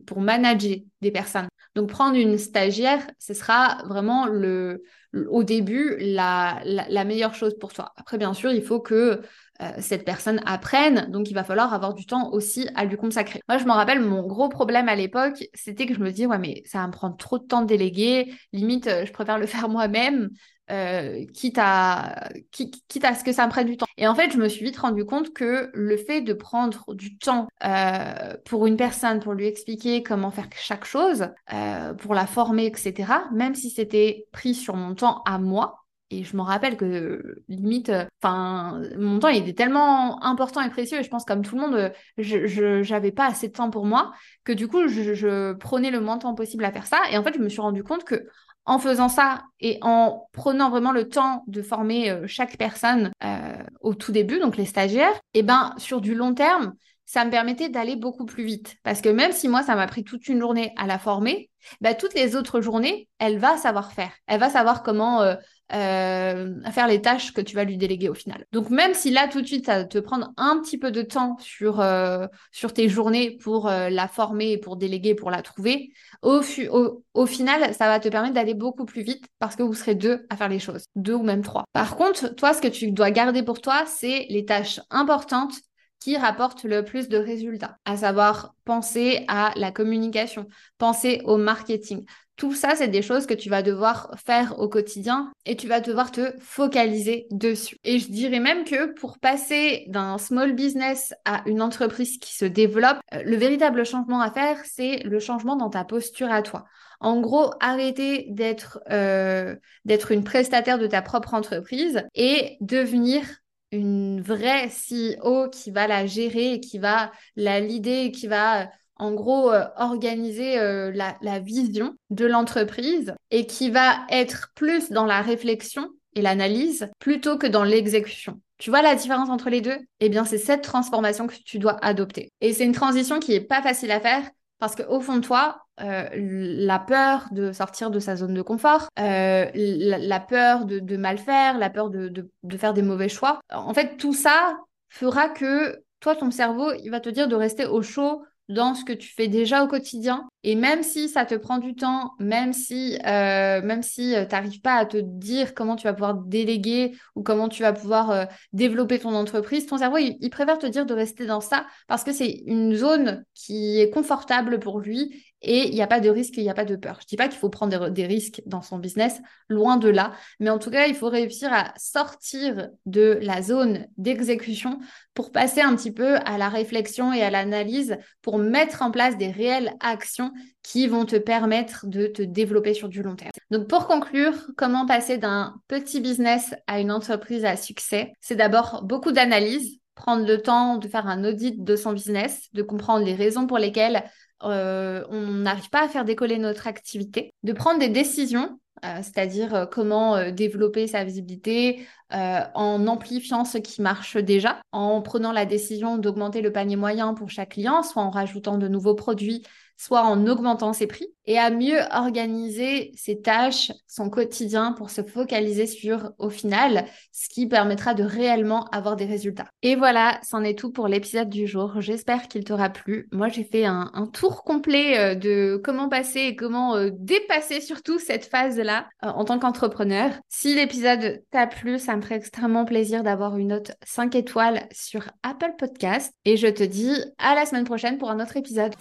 pour 0.06 0.22
manager 0.22 0.78
des 1.02 1.12
personnes. 1.12 1.48
Donc, 1.75 1.89
prendre 1.89 2.17
une 2.17 2.38
stagiaire, 2.38 3.06
ce 3.19 3.34
sera 3.34 3.84
vraiment 3.86 4.25
le, 4.25 4.84
au 5.30 5.43
début 5.43 5.95
la, 5.99 6.62
meilleure 7.06 7.34
chose 7.34 7.58
pour 7.60 7.73
toi. 7.73 7.93
Après, 7.95 8.17
bien 8.17 8.34
sûr, 8.34 8.51
il 8.51 8.63
faut 8.63 8.80
que 8.80 9.21
euh, 9.62 9.71
cette 9.80 10.06
personne 10.06 10.41
apprenne, 10.45 11.10
donc 11.12 11.30
il 11.30 11.34
va 11.34 11.43
falloir 11.43 11.73
avoir 11.73 11.93
du 11.93 12.06
temps 12.06 12.32
aussi 12.32 12.67
à 12.75 12.86
lui 12.86 12.97
consacrer. 12.97 13.41
Moi, 13.47 13.58
je 13.58 13.65
me 13.65 13.71
rappelle, 13.71 14.01
mon 14.01 14.25
gros 14.25 14.49
problème 14.49 14.89
à 14.89 14.95
l'époque, 14.95 15.43
c'était 15.53 15.86
que 15.86 15.93
je 15.93 15.99
me 15.99 16.12
disais, 16.12 16.25
ouais, 16.25 16.38
mais 16.38 16.62
ça 16.65 16.80
va 16.80 16.88
me 16.88 16.91
prendre 16.91 17.17
trop 17.17 17.39
de 17.39 17.45
temps 17.45 17.62
de 17.62 17.67
déléguer, 17.67 18.34
limite, 18.53 18.88
euh, 18.88 19.06
je 19.06 19.12
préfère 19.12 19.39
le 19.39 19.45
faire 19.47 19.69
moi-même. 19.69 20.30
Euh, 20.69 21.25
quitte, 21.34 21.58
à, 21.60 22.30
quitte 22.51 23.06
à 23.06 23.15
ce 23.15 23.23
que 23.23 23.32
ça 23.32 23.45
me 23.45 23.51
prenne 23.51 23.67
du 23.67 23.77
temps. 23.77 23.86
Et 23.97 24.06
en 24.06 24.15
fait, 24.15 24.32
je 24.32 24.38
me 24.38 24.49
suis 24.49 24.65
vite 24.65 24.77
rendu 24.77 25.06
compte 25.06 25.34
que 25.34 25.69
le 25.73 25.95
fait 25.95 26.21
de 26.21 26.34
prendre 26.34 26.93
du 26.93 27.17
temps 27.17 27.47
euh, 27.63 28.36
pour 28.45 28.67
une 28.67 28.75
personne, 28.75 29.21
pour 29.21 29.34
lui 29.34 29.45
expliquer 29.45 30.03
comment 30.03 30.30
faire 30.30 30.49
chaque 30.58 30.84
chose, 30.84 31.30
euh, 31.53 31.93
pour 31.93 32.13
la 32.13 32.27
former, 32.27 32.65
etc., 32.65 33.13
même 33.34 33.56
si 33.56 33.69
c'était 33.69 34.27
pris 34.34 34.53
sur 34.53 34.75
mon 34.75 34.93
temps 34.93 35.21
à 35.25 35.39
moi, 35.39 35.86
et 36.10 36.23
je 36.23 36.38
me 36.38 36.41
rappelle 36.41 36.77
que 36.77 37.43
limite, 37.49 37.91
enfin, 38.21 38.82
mon 38.97 39.19
temps 39.19 39.27
il 39.27 39.41
était 39.41 39.53
tellement 39.53 40.23
important 40.23 40.62
et 40.62 40.69
précieux. 40.69 40.99
Et 40.99 41.03
je 41.03 41.10
pense 41.10 41.25
comme 41.25 41.41
tout 41.41 41.56
le 41.56 41.62
monde, 41.62 41.91
je 42.17 42.82
j'avais 42.82 43.12
pas 43.12 43.25
assez 43.25 43.49
de 43.49 43.53
temps 43.53 43.69
pour 43.69 43.86
moi 43.86 44.13
que 44.45 44.53
du 44.53 44.69
coup, 44.69 44.88
je, 44.88 45.13
je, 45.13 45.51
prenais 45.53 45.91
le 45.91 45.99
moins 45.99 46.15
de 46.15 46.21
temps 46.21 46.34
possible 46.34 46.63
à 46.63 46.71
faire 46.71 46.88
ça. 46.88 46.99
Et 47.12 47.17
en 47.17 47.23
fait, 47.23 47.34
je 47.36 47.39
me 47.39 47.49
suis 47.49 47.60
rendu 47.60 47.84
compte 47.84 48.06
que 48.06 48.25
en 48.67 48.80
faisant 48.80 49.10
ça 49.10 49.43
et 49.60 49.80
en 49.82 50.27
prenant 50.34 50.69
vraiment 50.69 50.91
le 50.91 51.10
temps 51.10 51.43
de 51.47 51.62
former 51.62 52.12
euh, 52.12 52.27
chaque 52.27 52.58
personne 52.58 53.12
euh, 53.23 53.58
au 53.82 53.95
tout 53.95 54.12
début, 54.12 54.39
donc 54.39 54.58
les 54.58 54.65
stagiaires, 54.65 55.15
et 55.34 55.39
eh 55.39 55.43
ben 55.43 55.73
sur 55.77 56.01
du 56.01 56.13
long 56.13 56.34
terme, 56.34 56.73
ça 57.06 57.23
me 57.23 57.32
permettait 57.32 57.69
d'aller 57.69 57.95
beaucoup 57.95 58.25
plus 58.25 58.43
vite. 58.43 58.75
Parce 58.84 59.01
que 59.01 59.08
même 59.08 59.32
si 59.32 59.47
moi, 59.47 59.63
ça 59.63 59.75
m'a 59.75 59.88
pris 59.88 60.03
toute 60.03 60.27
une 60.27 60.39
journée 60.39 60.73
à 60.75 60.86
la 60.86 60.99
former, 60.99 61.49
bah, 61.80 61.93
toutes 61.93 62.13
les 62.13 62.36
autres 62.36 62.60
journées, 62.60 63.08
elle 63.17 63.39
va 63.39 63.56
savoir 63.56 63.93
faire. 63.93 64.12
Elle 64.27 64.41
va 64.41 64.49
savoir 64.49 64.84
comment 64.84 65.21
euh, 65.21 65.36
euh, 65.73 66.62
faire 66.71 66.88
les 66.88 67.01
tâches 67.01 67.34
que 67.34 67.41
tu 67.41 67.56
vas 67.56 67.63
lui 67.63 67.77
déléguer 67.77 68.10
au 68.10 68.13
final. 68.13 68.45
Donc 68.51 68.69
même 68.69 68.93
si 68.93 69.12
là, 69.12 69.27
tout 69.27 69.41
de 69.41 69.47
suite, 69.47 69.65
ça 69.65 69.80
va 69.80 69.84
te 69.86 69.97
prendre 69.97 70.32
un 70.38 70.60
petit 70.62 70.77
peu 70.77 70.91
de 70.91 71.01
temps 71.01 71.38
sur, 71.39 71.80
euh, 71.80 72.27
tes 72.73 72.89
journées 72.89 73.38
pour 73.38 73.67
la 73.67 74.08
former, 74.08 74.58
pour 74.58 74.77
déléguer, 74.77 75.15
pour 75.15 75.32
la 75.32 75.41
trouver, 75.41 75.91
au, 76.21 77.25
final, 77.25 77.73
ça 77.73 77.88
va 77.88 77.99
te 77.99 78.10
permettre 78.10 78.34
d'aller 78.34 78.53
beaucoup 78.53 78.86
plus 78.86 79.01
vite 79.01 79.25
parce 79.39 79.56
que 79.56 79.63
vous 79.63 79.73
serez 79.73 79.95
deux 79.95 80.25
à 80.30 80.36
faire 80.36 80.49
les 80.49 80.60
choses, 80.60 80.86
deux 80.95 81.13
ou 81.13 81.23
même 81.23 81.43
trois. 81.43 81.63
Par 81.73 81.95
contre, 81.95 82.36
toi, 82.36 82.53
ce 82.53 82.62
que 82.62 82.67
tu 82.67 82.91
dois 82.91 83.12
garder 83.12 83.43
pour 83.43 83.62
toi, 83.62 83.86
c'est 83.86 84.25
les 84.30 84.45
tâches 84.45 84.80
importantes 84.89 85.53
qui 85.99 86.17
rapporte 86.17 86.63
le 86.63 86.84
plus 86.84 87.10
de 87.10 87.17
résultats, 87.17 87.77
à 87.86 87.97
savoir 87.97 88.56
penser 88.65 89.25
à 89.27 89.51
la 89.56 89.71
communication, 89.71 90.47
penser 90.77 91.21
au 91.25 91.38
marketing. 91.38 92.06
Tout 92.38 92.54
ça, 92.54 92.76
c'est 92.76 92.88
des 92.88 93.02
choses 93.02 93.26
que 93.26 93.34
tu 93.34 93.50
vas 93.50 93.63
devoir 93.63 94.12
faire 94.23 94.60
au 94.60 94.69
quotidien 94.69 95.32
et 95.47 95.56
tu 95.56 95.67
vas 95.67 95.80
devoir 95.80 96.12
te 96.12 96.36
focaliser 96.39 97.26
dessus. 97.32 97.80
Et 97.84 97.97
je 97.97 98.12
dirais 98.12 98.39
même 98.39 98.63
que 98.63 98.93
pour 98.93 99.17
passer 99.17 99.86
d'un 99.88 100.19
small 100.19 100.54
business 100.54 101.15
à 101.26 101.41
une 101.47 101.63
entreprise 101.63 102.19
qui 102.19 102.36
se 102.36 102.45
développe, 102.45 103.00
euh, 103.15 103.23
le 103.26 103.36
véritable 103.38 103.84
changement 103.88 104.21
à 104.21 104.30
faire, 104.30 104.60
c'est 104.65 104.97
le 105.04 105.19
changement 105.19 105.56
dans 105.56 105.71
ta 105.71 105.84
posture 105.84 106.32
à 106.32 106.43
toi. 106.43 106.65
En 107.00 107.19
gros, 107.21 107.50
arrêter 107.60 108.28
d'être 108.30 108.82
euh, 108.91 109.56
d'être 109.86 110.12
une 110.12 110.23
prestataire 110.23 110.78
de 110.78 110.86
ta 110.86 111.02
propre 111.02 111.34
entreprise 111.34 112.04
et 112.13 112.58
devenir 112.62 113.23
une 113.71 114.21
vraie 114.21 114.69
CEO 114.69 115.50
qui 115.50 115.71
va 115.71 115.88
la 115.88 116.06
gérer, 116.06 116.60
qui 116.60 116.78
va 116.78 117.12
la 117.36 117.60
leader, 117.60 118.12
qui 118.12 118.28
va 118.28 118.69
en 118.99 119.12
gros 119.13 119.51
euh, 119.51 119.65
organiser 119.77 120.60
euh, 120.60 120.91
la, 120.93 121.39
vision 121.39 121.95
de 122.10 122.25
l'entreprise 122.25 123.13
et 123.31 123.45
qui 123.45 123.69
va 123.69 124.05
être 124.10 124.51
plus 124.55 124.89
dans 124.91 125.05
la 125.05 125.21
réflexion 125.21 125.89
et 126.15 126.21
l'analyse 126.21 126.89
plutôt 126.99 127.38
que 127.38 127.47
dans 127.47 127.63
l'exécution. 127.63 128.41
Tu 128.57 128.71
vois 128.71 128.81
la 128.81 128.95
différence 128.95 129.29
entre 129.29 129.49
les 129.49 129.62
deux? 129.62 129.77
Eh 129.99 130.10
bien, 130.10 130.25
c'est 130.25 130.39
cette 130.39 130.63
transformation 130.63 131.27
que 131.27 131.36
tu 131.45 131.60
dois 131.60 131.77
adopter. 131.86 132.31
Et 132.41 132.53
c'est 132.53 132.65
une 132.65 132.71
transition 132.71 133.19
qui 133.19 133.33
est 133.33 133.41
pas 133.41 133.62
facile 133.62 133.91
à 133.91 133.99
faire 133.99 134.23
parce 134.60 134.75
qu'au 134.75 134.99
fond 134.99 135.17
de 135.17 135.21
toi, 135.21 135.62
euh, 135.81 136.10
la 136.15 136.79
peur 136.79 137.27
de 137.31 137.51
sortir 137.51 137.91
de 137.91 137.99
sa 137.99 138.15
zone 138.15 138.33
de 138.33 138.41
confort, 138.41 138.88
la, 138.97 140.19
peur 140.27 140.65
de, 140.65 140.97
mal 140.97 141.19
faire, 141.19 141.60
la 141.60 141.69
peur 141.69 141.91
de, 141.91 142.10
de 142.10 142.57
faire 142.57 142.73
des 142.73 142.81
mauvais 142.81 143.10
choix, 143.10 143.39
en 143.53 143.75
fait, 143.75 143.97
tout 143.97 144.13
ça 144.13 144.57
fera 144.89 145.29
que 145.29 145.83
toi, 145.99 146.15
ton 146.15 146.31
cerveau, 146.31 146.71
il 146.83 146.89
va 146.89 146.99
te 146.99 147.10
dire 147.10 147.27
de 147.27 147.36
rester 147.36 147.65
au 147.65 147.81
chaud 147.81 148.23
dans 148.49 148.75
ce 148.75 148.86
que 148.86 148.93
tu 148.93 149.10
fais 149.13 149.27
déjà 149.27 149.63
au 149.63 149.67
quotidien. 149.67 150.27
Et 150.43 150.55
même 150.55 150.83
si 150.83 151.10
ça 151.10 151.25
te 151.25 151.36
prend 151.36 151.57
du 151.57 151.75
temps, 151.75 152.13
même 152.19 152.53
si, 152.53 152.97
euh, 153.05 153.81
si 153.81 154.15
euh, 154.15 154.25
tu 154.25 154.31
n'arrives 154.31 154.62
pas 154.62 154.75
à 154.75 154.86
te 154.86 154.97
dire 154.97 155.53
comment 155.53 155.75
tu 155.75 155.83
vas 155.83 155.93
pouvoir 155.93 156.15
déléguer 156.15 156.95
ou 157.15 157.23
comment 157.23 157.49
tu 157.49 157.63
vas 157.63 157.73
pouvoir 157.73 158.12
euh, 158.12 158.25
développer 158.53 158.99
ton 158.99 159.13
entreprise, 159.13 159.65
ton 159.65 159.77
cerveau, 159.77 159.97
il, 159.97 160.29
préfère 160.29 160.57
te 160.57 160.67
dire 160.67 160.86
de 160.86 160.93
rester 160.93 161.25
dans 161.25 161.41
ça 161.41 161.65
parce 161.88 162.03
que 162.03 162.13
c'est 162.13 162.43
une 162.45 162.75
zone 162.75 163.25
qui 163.33 163.81
est 163.81 163.89
confortable 163.89 164.60
pour 164.60 164.79
lui 164.79 165.23
et 165.41 165.67
il 165.67 165.73
n'y 165.73 165.82
a 165.82 165.88
pas 165.88 166.00
de 166.00 166.10
risque, 166.10 166.38
il 166.38 166.43
n'y 166.43 166.50
a 166.50 166.54
pas 166.54 166.65
de 166.65 166.76
peur. 166.76 166.95
Je 167.00 167.06
ne 167.06 167.08
dis 167.10 167.15
pas 167.15 167.28
qu'il 167.28 167.38
faut 167.38 167.50
prendre 167.50 167.89
des, 167.89 168.06
risques 168.06 168.41
dans 168.45 168.62
son 168.62 168.80
business, 168.80 169.19
loin 169.50 169.78
de 169.78 169.89
là, 169.89 170.13
mais 170.39 170.50
en 170.50 170.58
tout 170.58 170.71
cas, 170.71 170.88
il 170.88 170.95
faut 170.95 171.10
réussir 171.10 171.54
à 171.54 171.73
sortir 171.78 172.69
de 172.86 173.19
la 173.21 173.41
zone 173.41 173.88
d'exécution 173.97 174.80
pour 175.13 175.32
passer 175.32 175.62
un 175.62 175.76
petit 175.76 175.91
peu 175.91 176.15
à 176.26 176.38
la 176.38 176.50
réflexion 176.50 177.13
et 177.13 177.21
à 177.21 177.30
l'analyse, 177.30 177.97
pour 178.21 178.39
mettre 178.39 178.82
en 178.82 178.91
place 178.91 179.17
des 179.17 179.32
réelles 179.32 179.73
actions 179.80 180.32
qui 180.63 180.88
vont 180.88 181.06
te 181.06 181.15
permettre 181.15 181.86
de 181.88 182.08
te 182.08 182.21
développer 182.21 182.73
sur 182.73 182.89
du 182.89 183.02
long 183.02 183.15
terme. 183.15 183.32
Donc 183.52 183.67
pour 183.67 183.88
conclure, 183.88 184.34
comment 184.58 184.86
passer 184.86 185.17
d'un 185.17 185.56
petit 185.67 186.02
business 186.02 186.56
à 186.65 186.80
une 186.80 186.91
entreprise 186.91 187.45
à 187.45 187.56
succès? 187.56 188.13
C'est 188.19 188.36
d'abord 188.36 188.84
beaucoup 188.84 189.12
d'analyse, 189.12 189.80
prendre 189.95 190.26
le 190.26 190.41
temps 190.41 190.78
de 190.78 190.88
faire 190.88 191.08
un 191.08 191.23
audit 191.23 191.63
de 191.63 191.76
son 191.76 191.93
business, 191.93 192.50
de 192.54 192.62
comprendre 192.62 193.06
les 193.06 193.15
raisons 193.15 193.47
pour 193.47 193.58
lesquelles 193.58 194.04
euh, 194.43 195.04
on 195.10 195.28
n'arrive 195.28 195.69
pas 195.69 195.84
à 195.84 195.88
faire 195.88 196.06
décoller 196.06 196.38
notre 196.38 196.67
activité, 196.67 197.34
de 197.43 197.54
prendre 197.54 197.80
des 197.80 197.89
décisions, 197.89 198.60
euh, 198.86 198.98
c'est-à-dire 199.02 199.56
euh, 199.56 199.66
comment 199.66 200.32
développer 200.32 200.88
sa 200.88 201.04
visibilité 201.04 201.86
en 202.10 202.88
amplifiant 202.88 203.44
ce 203.44 203.58
qui 203.58 203.82
marche 203.82 204.16
déjà, 204.16 204.62
en 204.72 205.02
prenant 205.02 205.34
la 205.34 205.46
décision 205.46 205.98
d'augmenter 205.98 206.40
le 206.40 206.54
panier 206.54 206.78
moyen 206.78 207.13
pour 207.13 207.30
chaque 207.30 207.50
client, 207.50 207.84
soit 207.84 208.02
en 208.02 208.10
rajoutant 208.10 208.58
de 208.58 208.70
nouveaux 208.70 208.96
produits 208.96 209.44
soit 209.78 210.02
en 210.02 210.26
augmentant 210.26 210.74
ses 210.74 210.88
prix, 210.88 211.08
et 211.26 211.38
à 211.38 211.52
mieux 211.52 211.80
organiser 211.92 212.92
ses 212.96 213.22
tâches, 213.22 213.72
son 213.88 214.10
quotidien 214.10 214.72
pour 214.72 214.90
se 214.90 215.04
focaliser 215.04 215.68
sur, 215.68 216.13
au 216.18 216.30
final, 216.30 216.86
ce 217.12 217.30
qui 217.30 217.48
permettra 217.48 217.94
de 217.94 218.04
réellement 218.04 218.66
avoir 218.70 218.96
des 218.96 219.06
résultats. 219.06 219.48
Et 219.62 219.76
voilà, 219.76 220.20
c'en 220.24 220.44
est 220.44 220.58
tout 220.58 220.72
pour 220.72 220.88
l'épisode 220.88 221.30
du 221.30 221.46
jour. 221.46 221.80
J'espère 221.80 222.28
qu'il 222.28 222.44
t'aura 222.44 222.70
plu. 222.70 223.08
Moi, 223.12 223.28
j'ai 223.28 223.44
fait 223.44 223.66
un, 223.66 223.92
tour 224.13 224.44
complet 224.44 224.98
euh, 224.98 225.16
de 225.16 225.62
comment 225.63 225.90
passer 225.90 226.22
et 226.22 226.36
comment 226.36 226.76
euh, 226.76 226.90
dépasser 226.94 227.62
surtout 227.62 228.00
cette 228.00 228.26
euh, 228.69 229.08
en 229.08 229.25
tant 229.25 229.39
qu'entrepreneur. 229.39 230.12
Si 230.30 230.56
l'épisode 230.56 231.23
t'a 231.32 231.47
plu, 231.47 231.80
ça 231.80 231.95
me 231.95 232.01
ferait 232.01 232.15
extrêmement 232.15 232.65
plaisir 232.65 233.03
d'avoir 233.03 233.38
une 233.38 233.49
note 233.49 233.71
5 233.86 234.15
étoiles 234.15 234.67
sur 234.71 235.03
Apple 235.23 235.53
Podcast. 235.58 236.13
Et 236.25 236.38
je 236.38 236.47
te 236.47 236.63
dis 236.63 236.93
à 237.17 237.36
la 237.36 237.45
semaine 237.45 237.65
prochaine 237.65 237.97
pour 237.97 238.10
un 238.10 238.19
autre 238.19 238.38
épisode. 238.38 238.73